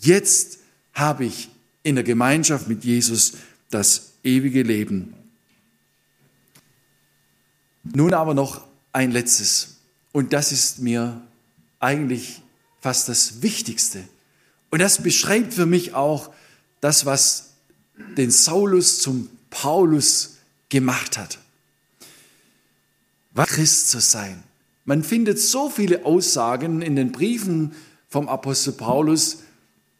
[0.00, 0.58] jetzt
[0.94, 1.50] habe ich
[1.82, 3.34] in der Gemeinschaft mit Jesus
[3.70, 5.12] das ewige Leben.
[7.82, 9.76] Nun aber noch ein letztes.
[10.12, 11.20] Und das ist mir
[11.80, 12.40] eigentlich
[12.80, 14.04] fast das Wichtigste.
[14.74, 16.32] Und das beschreibt für mich auch
[16.80, 17.52] das, was
[18.16, 21.38] den Saulus zum Paulus gemacht hat.
[23.34, 24.42] Was Christ zu sein.
[24.84, 27.70] Man findet so viele Aussagen in den Briefen
[28.08, 29.44] vom Apostel Paulus,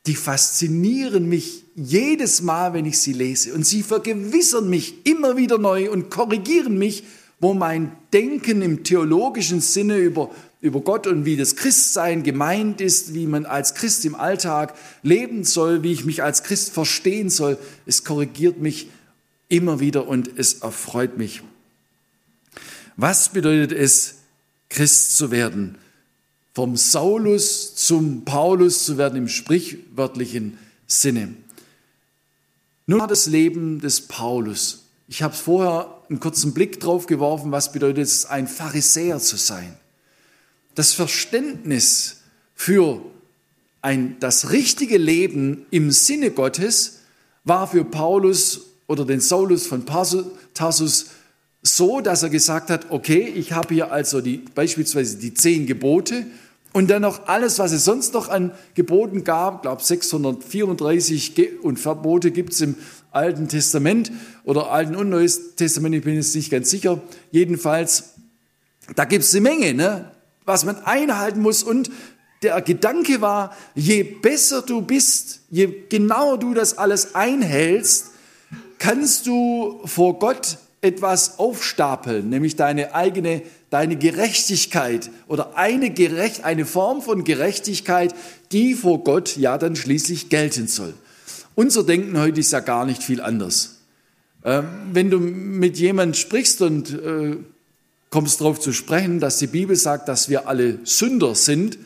[0.06, 3.54] die faszinieren mich jedes Mal, wenn ich sie lese.
[3.54, 7.04] Und sie vergewissern mich immer wieder neu und korrigieren mich
[7.44, 10.30] wo mein Denken im theologischen Sinne über,
[10.64, 15.44] über Gott und wie das Christsein gemeint ist, wie man als Christ im Alltag leben
[15.44, 18.88] soll, wie ich mich als Christ verstehen soll, es korrigiert mich
[19.50, 21.42] immer wieder und es erfreut mich.
[22.96, 24.14] Was bedeutet es,
[24.70, 25.76] Christ zu werden?
[26.54, 30.56] Vom Saulus zum Paulus zu werden im sprichwörtlichen
[30.86, 31.34] Sinne.
[32.86, 34.86] Nun das Leben des Paulus.
[35.08, 39.76] Ich habe vorher einen kurzen Blick drauf geworfen, was bedeutet es, ein Pharisäer zu sein.
[40.74, 42.22] Das Verständnis
[42.54, 43.00] für
[43.82, 47.00] ein, das richtige Leben im Sinne Gottes
[47.44, 51.06] war für Paulus oder den Saulus von Tarsus
[51.62, 56.26] so, dass er gesagt hat, okay, ich habe hier also die, beispielsweise die zehn Gebote
[56.74, 61.78] und dann noch alles, was es sonst noch an Geboten gab, ich glaube 634 und
[61.78, 62.74] Verbote gibt es im
[63.12, 64.10] Alten Testament
[64.44, 67.00] oder Alten und Neues Testament, ich bin jetzt nicht ganz sicher.
[67.30, 68.14] Jedenfalls,
[68.96, 70.10] da gibt es eine Menge, ne,
[70.44, 71.62] was man einhalten muss.
[71.62, 71.90] Und
[72.42, 78.10] der Gedanke war, je besser du bist, je genauer du das alles einhältst,
[78.78, 86.66] kannst du vor Gott etwas aufstapeln, nämlich deine eigene, deine Gerechtigkeit oder eine, Gerecht, eine
[86.66, 88.14] Form von Gerechtigkeit,
[88.52, 90.92] die vor Gott ja dann schließlich gelten soll.
[91.54, 93.78] Unser Denken heute ist ja gar nicht viel anders.
[94.44, 97.36] Ähm, wenn du mit jemandem sprichst und äh,
[98.14, 101.78] kommst darauf zu sprechen, dass die Bibel sagt, dass wir alle Sünder sind,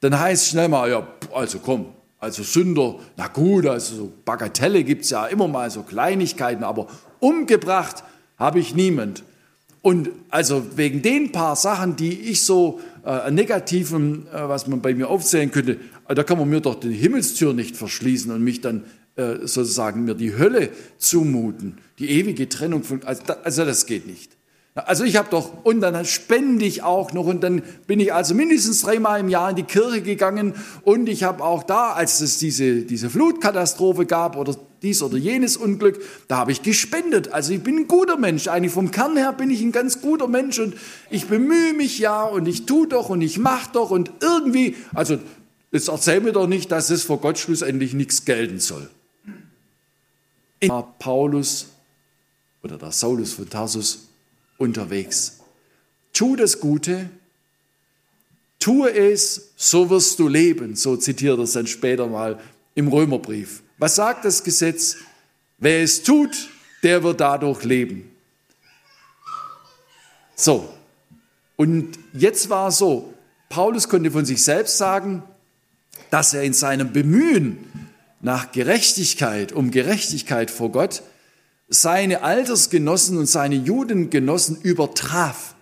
[0.00, 5.02] dann heißt schnell mal, ja, also komm, also Sünder, na gut, also so Bagatelle gibt
[5.02, 6.86] es ja immer mal, so Kleinigkeiten, aber
[7.20, 8.02] umgebracht
[8.38, 9.24] habe ich niemand.
[9.82, 14.94] Und also wegen den paar Sachen, die ich so äh, negativen, äh, was man bei
[14.94, 15.78] mir aufzählen könnte,
[16.08, 18.84] da kann man mir doch die Himmelstür nicht verschließen und mich dann
[19.16, 24.33] äh, sozusagen mir die Hölle zumuten, die ewige Trennung von, also das geht nicht.
[24.74, 28.34] Also ich habe doch, und dann spende ich auch noch, und dann bin ich also
[28.34, 32.38] mindestens dreimal im Jahr in die Kirche gegangen, und ich habe auch da, als es
[32.38, 37.32] diese, diese Flutkatastrophe gab, oder dies oder jenes Unglück, da habe ich gespendet.
[37.32, 40.26] Also ich bin ein guter Mensch, eigentlich vom Kern her bin ich ein ganz guter
[40.26, 40.74] Mensch, und
[41.08, 45.18] ich bemühe mich ja, und ich tue doch, und ich mache doch, und irgendwie, also
[45.70, 48.90] jetzt erzähl mir doch nicht, dass es vor Gott schlussendlich nichts gelten soll
[50.68, 51.66] war Paulus
[52.62, 54.08] oder der Saulus von Tarsus
[54.58, 55.40] unterwegs.
[56.12, 57.10] Tu das Gute,
[58.58, 62.40] tue es, so wirst du leben, so zitiert er es dann später mal
[62.74, 63.62] im Römerbrief.
[63.78, 64.96] Was sagt das Gesetz?
[65.58, 66.48] Wer es tut,
[66.82, 68.10] der wird dadurch leben.
[70.36, 70.72] So,
[71.56, 73.14] und jetzt war es so,
[73.48, 75.22] Paulus konnte von sich selbst sagen,
[76.10, 77.70] dass er in seinem Bemühen,
[78.24, 81.02] nach Gerechtigkeit, um Gerechtigkeit vor Gott,
[81.68, 85.54] seine Altersgenossen und seine Judengenossen übertraf.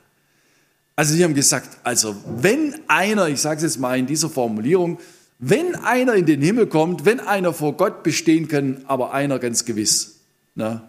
[0.96, 4.98] Also sie haben gesagt, also wenn einer, ich sage es jetzt mal in dieser Formulierung,
[5.38, 9.64] wenn einer in den Himmel kommt, wenn einer vor Gott bestehen kann, aber einer ganz
[9.64, 10.20] gewiss,
[10.54, 10.82] ne,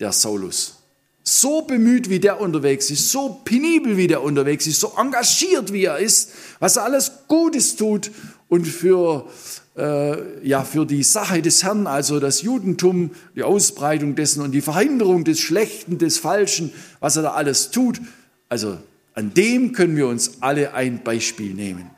[0.00, 0.76] der Saulus.
[1.22, 5.84] So bemüht, wie der unterwegs ist, so penibel, wie der unterwegs ist, so engagiert, wie
[5.84, 6.30] er ist,
[6.60, 8.10] was er alles Gutes tut
[8.48, 9.28] und für
[9.76, 14.60] äh, ja, für die Sache des Herrn, also das Judentum, die Ausbreitung dessen und die
[14.60, 18.00] Verhinderung des Schlechten, des Falschen, was er da alles tut.
[18.48, 18.78] Also
[19.14, 21.88] An dem können wir uns alle ein Beispiel nehmen.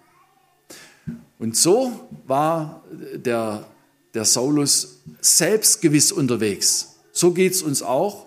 [1.39, 3.67] Und so war der,
[4.15, 6.97] der Saulus selbstgewiss unterwegs.
[7.13, 8.27] So geht es uns auch,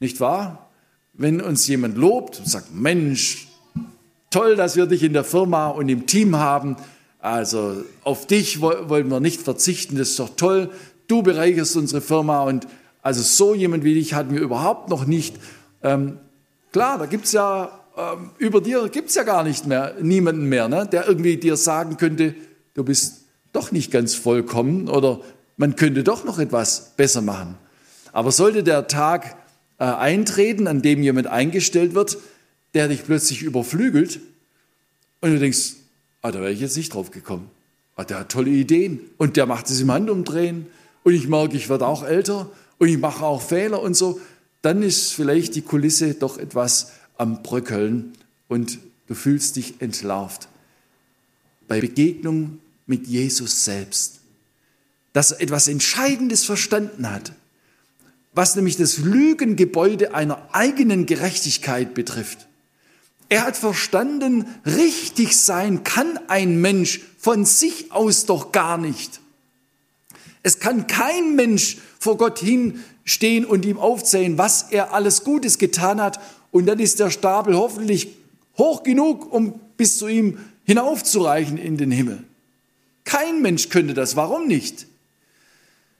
[0.00, 0.70] nicht wahr?
[1.12, 3.48] Wenn uns jemand lobt und sagt, Mensch,
[4.30, 6.76] toll, dass wir dich in der Firma und im Team haben,
[7.20, 10.70] also auf dich wollen wir nicht verzichten, das ist doch toll,
[11.06, 12.66] du bereicherst unsere Firma und
[13.02, 15.36] also so jemand wie dich hatten wir überhaupt noch nicht.
[15.82, 16.18] Ähm,
[16.72, 20.44] klar, da gibt es ja ähm, über dir gibt es ja gar nicht mehr, niemanden
[20.44, 22.34] mehr, ne, der irgendwie dir sagen könnte,
[22.74, 25.20] du bist doch nicht ganz vollkommen oder
[25.56, 27.56] man könnte doch noch etwas besser machen.
[28.12, 29.36] Aber sollte der Tag
[29.78, 32.18] äh, eintreten, an dem jemand eingestellt wird,
[32.74, 34.20] der dich plötzlich überflügelt
[35.20, 35.74] und du denkst,
[36.22, 37.50] ah, da wäre ich jetzt nicht drauf gekommen.
[37.96, 40.66] Ah, der hat tolle Ideen und der macht es im Handumdrehen
[41.02, 44.20] und ich merke, ich werde auch älter und ich mache auch Fehler und so,
[44.62, 48.12] dann ist vielleicht die Kulisse doch etwas am Bröckeln
[48.48, 50.48] und du fühlst dich entlarvt.
[51.68, 54.20] Bei Begegnung mit Jesus selbst,
[55.12, 57.32] dass er etwas Entscheidendes verstanden hat,
[58.32, 62.46] was nämlich das Lügengebäude einer eigenen Gerechtigkeit betrifft.
[63.30, 69.20] Er hat verstanden, richtig sein kann ein Mensch von sich aus doch gar nicht.
[70.42, 76.00] Es kann kein Mensch vor Gott hinstehen und ihm aufzählen, was er alles Gutes getan
[76.00, 76.20] hat
[76.50, 78.08] und dann ist der Stapel hoffentlich
[78.58, 82.24] hoch genug, um bis zu ihm hinaufzureichen in den Himmel.
[83.04, 84.16] Kein Mensch könnte das.
[84.16, 84.86] Warum nicht?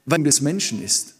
[0.05, 1.15] Weil es Menschen ist.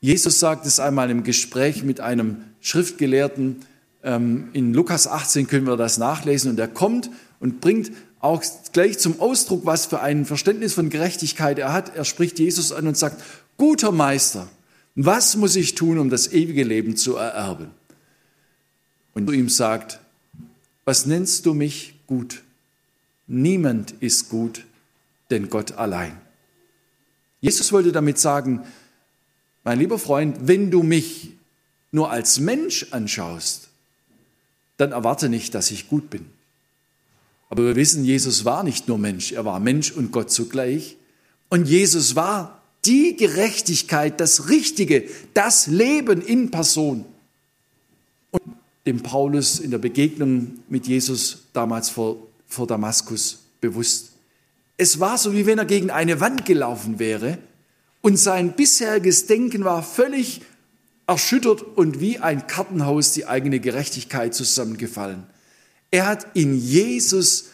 [0.00, 3.64] Jesus sagt es einmal im Gespräch mit einem Schriftgelehrten.
[4.02, 6.50] Ähm, in Lukas 18 können wir das nachlesen.
[6.50, 8.42] Und er kommt und bringt auch
[8.72, 11.96] gleich zum Ausdruck, was für ein Verständnis von Gerechtigkeit er hat.
[11.96, 13.22] Er spricht Jesus an und sagt,
[13.56, 14.48] guter Meister,
[14.94, 17.70] was muss ich tun, um das ewige Leben zu ererben?
[19.14, 20.00] und zu ihm sagt,
[20.84, 22.42] was nennst du mich gut?
[23.26, 24.64] Niemand ist gut,
[25.30, 26.20] denn Gott allein.
[27.40, 28.64] Jesus wollte damit sagen,
[29.64, 31.30] mein lieber Freund, wenn du mich
[31.92, 33.68] nur als Mensch anschaust,
[34.82, 36.26] dann erwarte nicht, dass ich gut bin.
[37.48, 40.96] Aber wir wissen, Jesus war nicht nur Mensch, er war Mensch und Gott zugleich.
[41.48, 45.04] Und Jesus war die Gerechtigkeit, das Richtige,
[45.34, 47.04] das Leben in Person
[48.86, 52.16] dem Paulus in der Begegnung mit Jesus damals vor,
[52.46, 54.12] vor Damaskus bewusst.
[54.76, 57.38] Es war so, wie wenn er gegen eine Wand gelaufen wäre
[58.00, 60.40] und sein bisheriges Denken war völlig
[61.06, 65.26] erschüttert und wie ein Kartenhaus die eigene Gerechtigkeit zusammengefallen.
[65.90, 67.50] Er hat in Jesus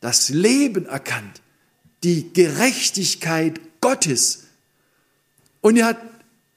[0.00, 1.42] das Leben erkannt,
[2.04, 4.44] die Gerechtigkeit Gottes.
[5.60, 5.98] Und er hat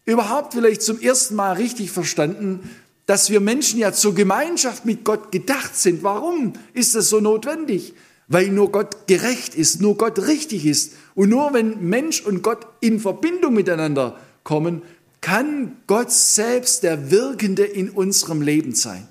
[0.06, 2.70] überhaupt vielleicht zum ersten Mal richtig verstanden,
[3.06, 6.04] dass wir Menschen ja zur Gemeinschaft mit Gott gedacht sind.
[6.04, 7.94] Warum ist das so notwendig?
[8.28, 10.94] Weil nur Gott gerecht ist, nur Gott richtig ist.
[11.16, 14.84] Und nur wenn Mensch und Gott in Verbindung miteinander kommen,
[15.22, 19.08] kann Gott selbst der Wirkende in unserem Leben sein.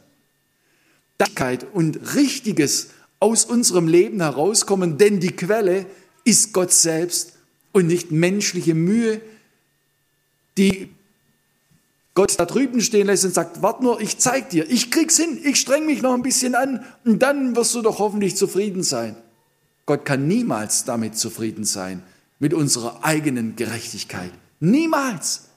[1.19, 2.89] Dankbarkeit und Richtiges
[3.19, 5.87] aus unserem Leben herauskommen, denn die Quelle
[6.25, 7.35] ist Gott selbst
[7.73, 9.21] und nicht menschliche Mühe,
[10.57, 10.91] die
[12.15, 15.39] Gott da drüben stehen lässt und sagt, warte nur, ich zeig dir, ich krieg's hin,
[15.43, 19.17] ich streng mich noch ein bisschen an und dann wirst du doch hoffentlich zufrieden sein.
[19.87, 22.03] Gott kann niemals damit zufrieden sein,
[22.39, 24.33] mit unserer eigenen Gerechtigkeit.
[24.59, 25.50] Niemals.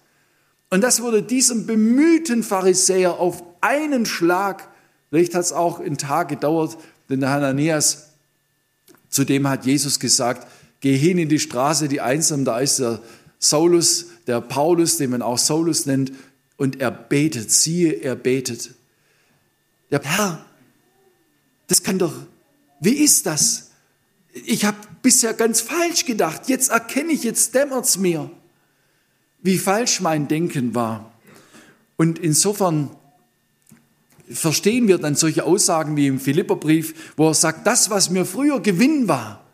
[0.74, 4.68] Und das wurde diesem bemühten Pharisäer auf einen Schlag,
[5.12, 8.08] vielleicht hat es auch einen Tag gedauert, denn der Hananias,
[9.08, 10.48] zu dem hat Jesus gesagt,
[10.80, 13.04] geh hin in die Straße, die einsam, da ist der
[13.38, 16.12] Saulus, der Paulus, den man auch Saulus nennt,
[16.58, 18.72] und er betet, siehe, er betet.
[19.92, 20.44] Der Herr,
[21.68, 22.16] das kann doch,
[22.80, 23.70] wie ist das?
[24.34, 28.32] Ich habe bisher ganz falsch gedacht, jetzt erkenne ich, jetzt dämmert es mir,
[29.44, 31.12] wie falsch mein Denken war.
[31.98, 32.90] Und insofern
[34.30, 38.62] verstehen wir dann solche Aussagen wie im Philipperbrief, wo er sagt, das, was mir früher
[38.62, 39.46] Gewinn war,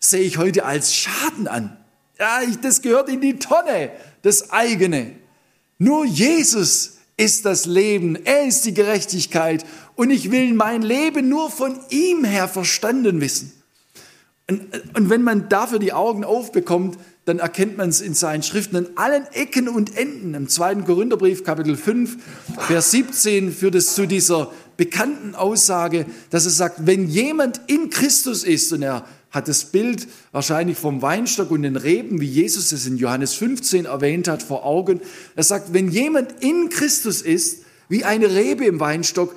[0.00, 1.76] sehe ich heute als Schaden an.
[2.18, 3.90] Ja, das gehört in die Tonne,
[4.22, 5.12] das eigene.
[5.78, 9.64] Nur Jesus ist das Leben, er ist die Gerechtigkeit
[9.94, 13.52] und ich will mein Leben nur von ihm her verstanden wissen.
[14.48, 16.98] Und, und wenn man dafür die Augen aufbekommt,
[17.28, 20.32] dann erkennt man es in seinen Schriften an allen Ecken und Enden.
[20.32, 22.16] Im zweiten Korintherbrief, Kapitel 5,
[22.66, 28.44] Vers 17, führt es zu dieser bekannten Aussage, dass es sagt, wenn jemand in Christus
[28.44, 32.86] ist, und er hat das Bild wahrscheinlich vom Weinstock und den Reben, wie Jesus es
[32.86, 35.02] in Johannes 15 erwähnt hat, vor Augen.
[35.36, 39.36] Er sagt, wenn jemand in Christus ist, wie eine Rebe im Weinstock,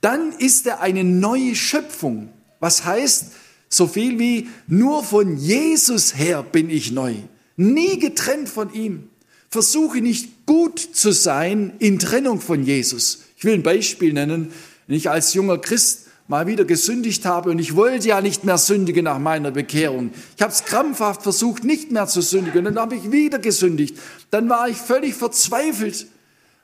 [0.00, 2.30] dann ist er eine neue Schöpfung.
[2.60, 3.32] Was heißt
[3.68, 7.14] so viel wie nur von Jesus her bin ich neu,
[7.56, 9.10] nie getrennt von ihm.
[9.48, 13.24] Versuche nicht gut zu sein in Trennung von Jesus.
[13.36, 14.52] Ich will ein Beispiel nennen.
[14.86, 18.58] Wenn ich als junger Christ mal wieder gesündigt habe und ich wollte ja nicht mehr
[18.58, 20.10] sündigen nach meiner Bekehrung.
[20.36, 22.66] Ich habe es krampfhaft versucht, nicht mehr zu sündigen.
[22.66, 23.96] Und dann habe ich wieder gesündigt.
[24.30, 26.06] Dann war ich völlig verzweifelt.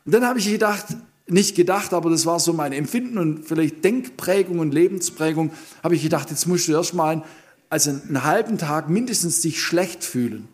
[0.05, 0.87] Und dann habe ich gedacht,
[1.27, 5.51] nicht gedacht, aber das war so mein Empfinden und vielleicht Denkprägung und Lebensprägung,
[5.83, 7.23] habe ich gedacht, jetzt musst du erst mal
[7.71, 10.49] also einen halben Tag mindestens dich schlecht fühlen.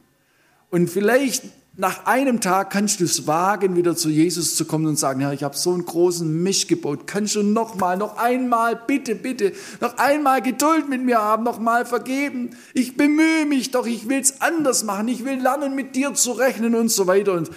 [0.71, 1.43] Und vielleicht
[1.77, 5.33] nach einem Tag kannst du es wagen, wieder zu Jesus zu kommen und sagen, Herr,
[5.33, 7.07] ich habe so einen großen Misch gebaut.
[7.07, 11.61] Kannst du noch mal, noch einmal, bitte, bitte, noch einmal Geduld mit mir haben, noch
[11.61, 12.51] mal vergeben.
[12.75, 15.07] Ich bemühe mich doch, ich will es anders machen.
[15.07, 17.35] Ich will lernen, mit dir zu rechnen und so weiter.
[17.35, 17.49] Und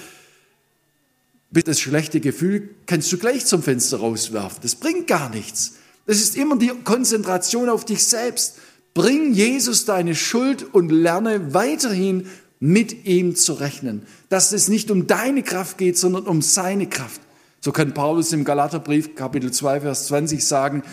[1.52, 4.60] das schlechte Gefühl kannst du gleich zum Fenster rauswerfen.
[4.62, 5.74] Das bringt gar nichts.
[6.06, 8.56] Das ist immer die Konzentration auf dich selbst.
[8.93, 12.28] Bring Jesus deine Schuld und lerne weiterhin
[12.60, 14.04] mit ihm zu rechnen.
[14.30, 17.22] Dass es nicht um deine Kraft geht, sondern um seine Kraft.
[17.60, 20.84] So kann Paulus im Galaterbrief Kapitel 2, Vers 20 sagen,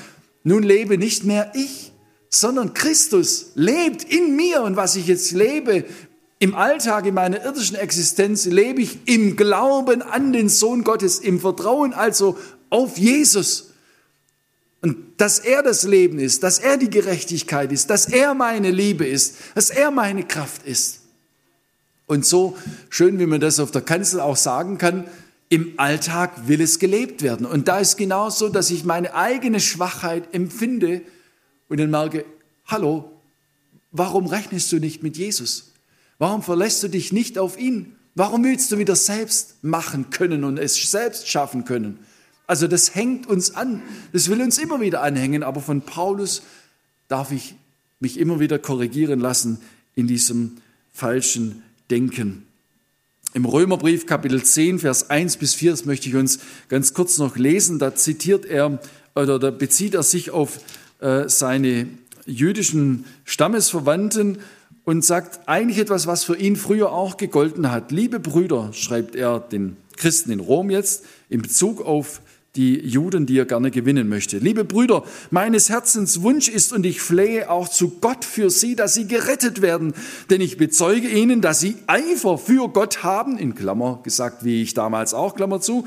[0.42, 1.92] nun lebe nicht mehr ich,
[2.30, 5.84] sondern Christus lebt in mir und was ich jetzt lebe
[6.38, 11.40] im Alltag, in meiner irdischen Existenz, lebe ich im Glauben an den Sohn Gottes, im
[11.40, 12.38] Vertrauen also
[12.70, 13.70] auf Jesus.
[14.80, 19.04] Und dass er das Leben ist, dass er die Gerechtigkeit ist, dass er meine Liebe
[19.04, 21.00] ist, dass er meine Kraft ist.
[22.06, 22.56] Und so
[22.88, 25.08] schön, wie man das auf der Kanzel auch sagen kann,
[25.48, 27.46] im Alltag will es gelebt werden.
[27.46, 31.02] Und da ist genauso, dass ich meine eigene Schwachheit empfinde
[31.68, 32.24] und dann merke,
[32.66, 33.10] hallo,
[33.90, 35.67] warum rechnest du nicht mit Jesus?
[36.18, 37.96] Warum verlässt du dich nicht auf ihn?
[38.14, 41.98] Warum willst du wieder selbst machen können und es selbst schaffen können?
[42.48, 43.82] Also das hängt uns an.
[44.12, 45.42] Das will uns immer wieder anhängen.
[45.42, 46.42] Aber von Paulus
[47.06, 47.54] darf ich
[48.00, 49.60] mich immer wieder korrigieren lassen
[49.94, 50.56] in diesem
[50.92, 52.44] falschen denken.
[53.34, 57.36] Im Römerbrief Kapitel 10, Vers 1 bis 4, das möchte ich uns ganz kurz noch
[57.36, 58.80] lesen, da zitiert er
[59.14, 60.60] oder da bezieht er sich auf
[61.00, 61.88] äh, seine
[62.24, 64.38] jüdischen Stammesverwandten
[64.88, 67.92] und sagt eigentlich etwas, was für ihn früher auch gegolten hat.
[67.92, 72.22] Liebe Brüder, schreibt er den Christen in Rom jetzt, in Bezug auf
[72.56, 74.38] die Juden, die er gerne gewinnen möchte.
[74.38, 78.94] Liebe Brüder, meines Herzens Wunsch ist und ich flehe auch zu Gott für sie, dass
[78.94, 79.92] sie gerettet werden.
[80.30, 84.72] Denn ich bezeuge ihnen, dass sie Eifer für Gott haben, in Klammer gesagt, wie ich
[84.72, 85.86] damals auch, Klammer zu,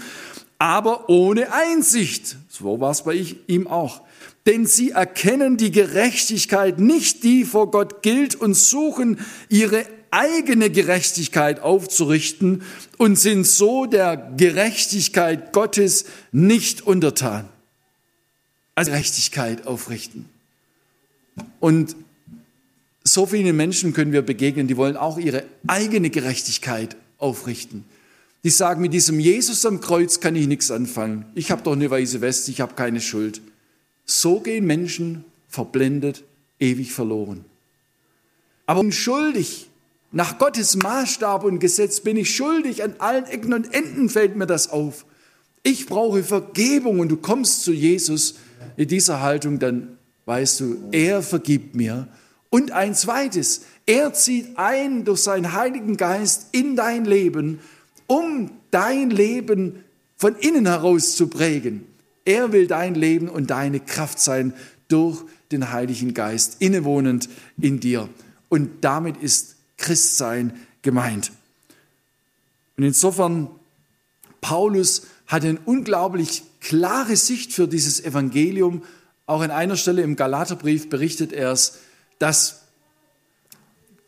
[0.60, 2.38] aber ohne Einsicht.
[2.49, 4.02] So war es bei ihm auch.
[4.46, 9.20] Denn sie erkennen die Gerechtigkeit nicht, die vor Gott gilt und suchen
[9.50, 12.64] ihre eigene Gerechtigkeit aufzurichten
[12.98, 17.48] und sind so der Gerechtigkeit Gottes nicht untertan.
[18.76, 20.26] Also Gerechtigkeit aufrichten.
[21.60, 21.96] Und
[23.04, 27.86] so vielen Menschen können wir begegnen, die wollen auch ihre eigene Gerechtigkeit aufrichten.
[28.44, 31.26] Die sagen, mit diesem Jesus am Kreuz kann ich nichts anfangen.
[31.36, 33.42] Ich habe doch eine weiße Weste, ich habe keine Schuld.
[34.12, 36.26] So gehen Menschen verblendet,
[36.59, 37.45] ewig verloren.
[38.66, 39.70] Aber unschuldig
[40.12, 42.84] nach Gottes Maßstab und Gesetz bin ich schuldig.
[42.84, 45.05] An allen Ecken und Enden fällt mir das auf.
[45.64, 48.36] Ich brauche Vergebung und du kommst zu Jesus
[48.76, 52.09] in dieser Haltung, dann weißt du, er vergibt mir.
[52.49, 57.62] Und ein zweites, er zieht ein durch seinen Heiligen Geist in dein Leben,
[58.07, 59.86] um dein Leben
[60.18, 61.86] von innen heraus zu prägen.
[62.26, 64.54] Er will dein Leben und deine Kraft sein
[64.88, 68.10] durch den Heiligen Geist, innewohnend in dir.
[68.50, 71.32] Und damit ist Christsein gemeint.
[72.78, 73.50] Und insofern,
[74.42, 78.84] Paulus hat eine unglaublich klare Sicht für dieses Evangelium.
[79.26, 81.80] Auch an einer Stelle im Galaterbrief berichtet er es,
[82.20, 82.62] dass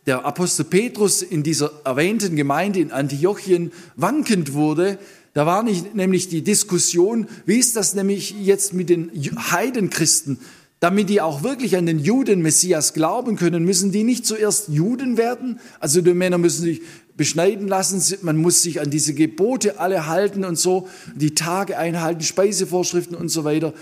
[0.06, 5.00] der Apostel Petrus in dieser erwähnten Gemeinde in Antiochien wankend wurde.
[5.34, 9.12] Da war nicht, nämlich die Diskussion, wie ist das nämlich jetzt mit den
[9.52, 10.40] Heidenchristen?
[10.84, 15.62] damit die auch wirklich an den Juden-Messias glauben können, müssen die nicht zuerst Juden werden.
[15.80, 16.82] Also die Männer müssen sich
[17.16, 22.20] beschneiden lassen, man muss sich an diese Gebote alle halten und so, die Tage einhalten,
[22.20, 23.74] Speisevorschriften und so weiter.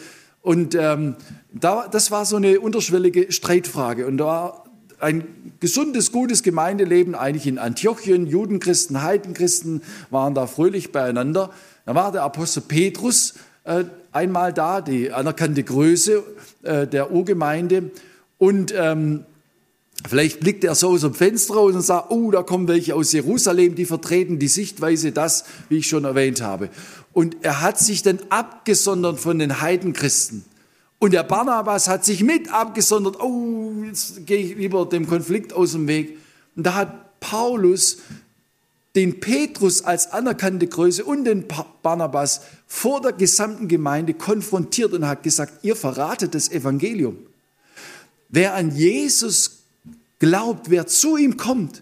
[0.43, 1.15] Und ähm,
[1.51, 4.05] da, das war so eine unterschwellige Streitfrage.
[4.05, 4.60] Und da
[5.01, 8.27] ein gesundes, gutes Gemeindeleben eigentlich in Antiochien.
[8.27, 11.51] Judenchristen, Heidenchristen waren da fröhlich beieinander.
[11.85, 16.23] Da war der Apostel Petrus äh, einmal da, die anerkannte Größe
[16.63, 17.91] äh, der Urgemeinde.
[18.37, 19.25] Und ähm,
[20.07, 23.11] vielleicht blickt er so aus dem Fenster raus und sagt, oh, da kommen welche aus
[23.11, 26.69] Jerusalem, die vertreten die Sichtweise, das, wie ich schon erwähnt habe.
[27.13, 30.45] Und er hat sich dann abgesondert von den Heidenchristen.
[31.01, 33.19] Und der Barnabas hat sich mit abgesondert.
[33.19, 36.19] Oh, jetzt gehe ich lieber dem Konflikt aus dem Weg.
[36.55, 37.97] Und da hat Paulus
[38.95, 41.45] den Petrus als anerkannte Größe und den
[41.81, 47.17] Barnabas vor der gesamten Gemeinde konfrontiert und hat gesagt, ihr verratet das Evangelium.
[48.29, 49.63] Wer an Jesus
[50.19, 51.81] glaubt, wer zu ihm kommt,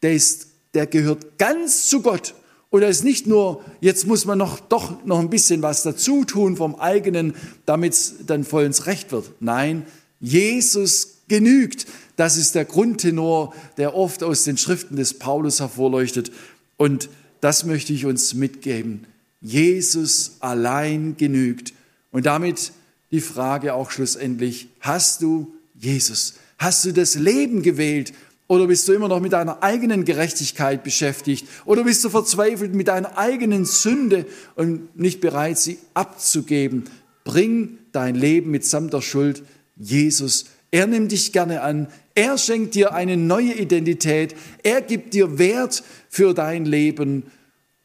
[0.00, 2.34] der, ist, der gehört ganz zu Gott.
[2.74, 6.24] Und er ist nicht nur, jetzt muss man noch, doch noch ein bisschen was dazu
[6.24, 7.34] tun vom eigenen,
[7.66, 9.30] damit es dann voll ins Recht wird.
[9.38, 9.86] Nein,
[10.18, 11.86] Jesus genügt.
[12.16, 16.32] Das ist der Grundtenor, der oft aus den Schriften des Paulus hervorleuchtet.
[16.76, 17.10] Und
[17.40, 19.06] das möchte ich uns mitgeben.
[19.40, 21.74] Jesus allein genügt.
[22.10, 22.72] Und damit
[23.12, 26.34] die Frage auch schlussendlich, hast du Jesus?
[26.58, 28.12] Hast du das Leben gewählt?
[28.46, 31.48] Oder bist du immer noch mit deiner eigenen Gerechtigkeit beschäftigt?
[31.64, 36.84] Oder bist du verzweifelt mit deiner eigenen Sünde und nicht bereit, sie abzugeben?
[37.24, 39.42] Bring dein Leben mitsamt der Schuld
[39.76, 41.86] Jesus er nimmt dich gerne an.
[42.16, 44.34] Er schenkt dir eine neue Identität.
[44.64, 47.30] Er gibt dir Wert für dein Leben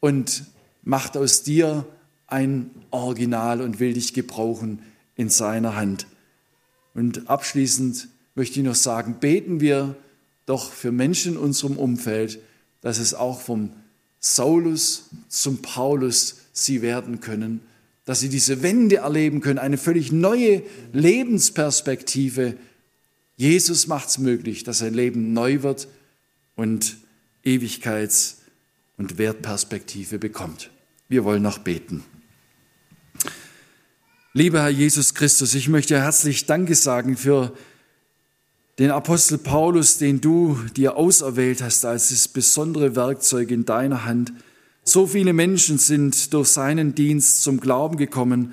[0.00, 0.42] und
[0.82, 1.86] macht aus dir
[2.26, 4.82] ein Original und will dich gebrauchen
[5.14, 6.08] in seiner Hand.
[6.92, 9.94] Und abschließend möchte ich noch sagen, beten wir
[10.50, 12.40] doch für Menschen in unserem Umfeld,
[12.80, 13.70] dass es auch vom
[14.18, 17.60] Saulus zum Paulus sie werden können,
[18.04, 22.56] dass sie diese Wende erleben können, eine völlig neue Lebensperspektive
[23.40, 25.88] Jesus macht es möglich, dass sein Leben neu wird
[26.56, 26.98] und
[27.42, 28.34] Ewigkeits-
[28.98, 30.70] und Wertperspektive bekommt.
[31.08, 32.04] Wir wollen noch beten.
[34.34, 37.56] Lieber Herr Jesus Christus, ich möchte herzlich Danke sagen für
[38.78, 44.32] den Apostel Paulus, den du dir auserwählt hast als das besondere Werkzeug in deiner Hand.
[44.84, 48.52] So viele Menschen sind durch seinen Dienst zum Glauben gekommen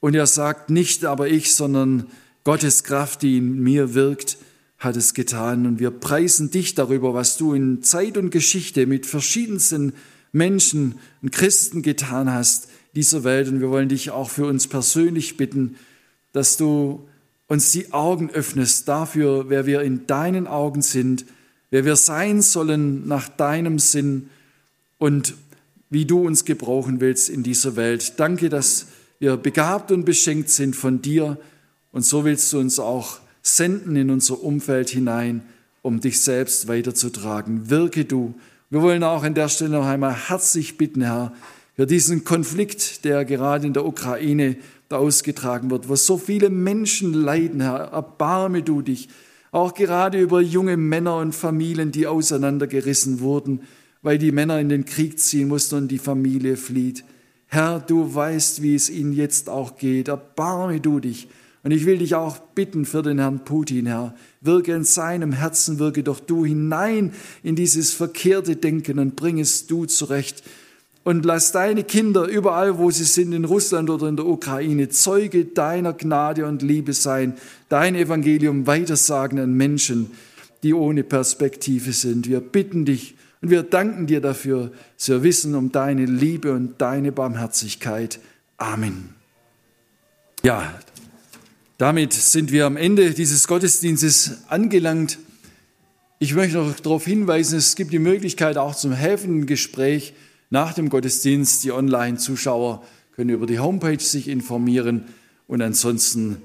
[0.00, 2.08] und er sagt nicht aber ich, sondern
[2.44, 4.36] Gottes Kraft, die in mir wirkt,
[4.78, 5.66] hat es getan.
[5.66, 9.94] Und wir preisen dich darüber, was du in Zeit und Geschichte mit verschiedensten
[10.30, 13.48] Menschen und Christen getan hast, dieser Welt.
[13.48, 15.76] Und wir wollen dich auch für uns persönlich bitten,
[16.32, 17.08] dass du
[17.54, 21.24] uns die Augen öffnest dafür, wer wir in deinen Augen sind,
[21.70, 24.28] wer wir sein sollen nach deinem Sinn
[24.98, 25.34] und
[25.88, 28.14] wie du uns gebrauchen willst in dieser Welt.
[28.18, 28.88] Danke, dass
[29.20, 31.38] wir begabt und beschenkt sind von dir
[31.92, 35.42] und so willst du uns auch senden in unser Umfeld hinein,
[35.82, 37.70] um dich selbst weiterzutragen.
[37.70, 38.34] Wirke du.
[38.68, 41.32] Wir wollen auch an der Stelle noch einmal herzlich bitten, Herr,
[41.76, 44.56] für diesen Konflikt, der gerade in der Ukraine
[44.94, 47.90] ausgetragen wird, wo so viele Menschen leiden, Herr.
[47.92, 49.08] Erbarme du dich.
[49.50, 53.60] Auch gerade über junge Männer und Familien, die auseinandergerissen wurden,
[54.02, 57.04] weil die Männer in den Krieg ziehen mussten und die Familie flieht.
[57.46, 60.08] Herr, du weißt, wie es ihnen jetzt auch geht.
[60.08, 61.28] Erbarme du dich.
[61.62, 64.14] Und ich will dich auch bitten für den Herrn Putin, Herr.
[64.42, 69.66] Wirke in seinem Herzen, wirke doch du hinein in dieses verkehrte Denken und bring es
[69.66, 70.42] du zurecht.
[71.04, 75.44] Und lass deine Kinder überall, wo sie sind, in Russland oder in der Ukraine, Zeuge
[75.44, 77.34] deiner Gnade und Liebe sein,
[77.68, 80.12] dein Evangelium weitersagen an Menschen,
[80.62, 82.26] die ohne Perspektive sind.
[82.26, 84.72] Wir bitten dich und wir danken dir dafür,
[85.04, 88.18] wir wissen um deine Liebe und deine Barmherzigkeit.
[88.56, 89.10] Amen.
[90.42, 90.72] Ja,
[91.76, 95.18] damit sind wir am Ende dieses Gottesdienstes angelangt.
[96.18, 100.14] Ich möchte noch darauf hinweisen, es gibt die Möglichkeit auch zum helfenden Gespräch
[100.54, 101.64] nach dem Gottesdienst.
[101.64, 102.84] Die Online-Zuschauer
[103.16, 105.04] können über die Homepage sich informieren
[105.48, 106.38] und ansonsten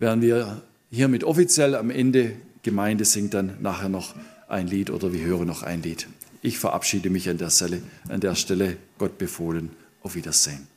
[0.00, 2.32] werden wir hiermit offiziell am Ende,
[2.62, 4.14] Gemeinde singt dann nachher noch
[4.48, 6.08] ein Lied oder wir hören noch ein Lied.
[6.42, 9.70] Ich verabschiede mich an der Stelle, an der Stelle Gott befohlen.
[10.02, 10.73] Auf Wiedersehen.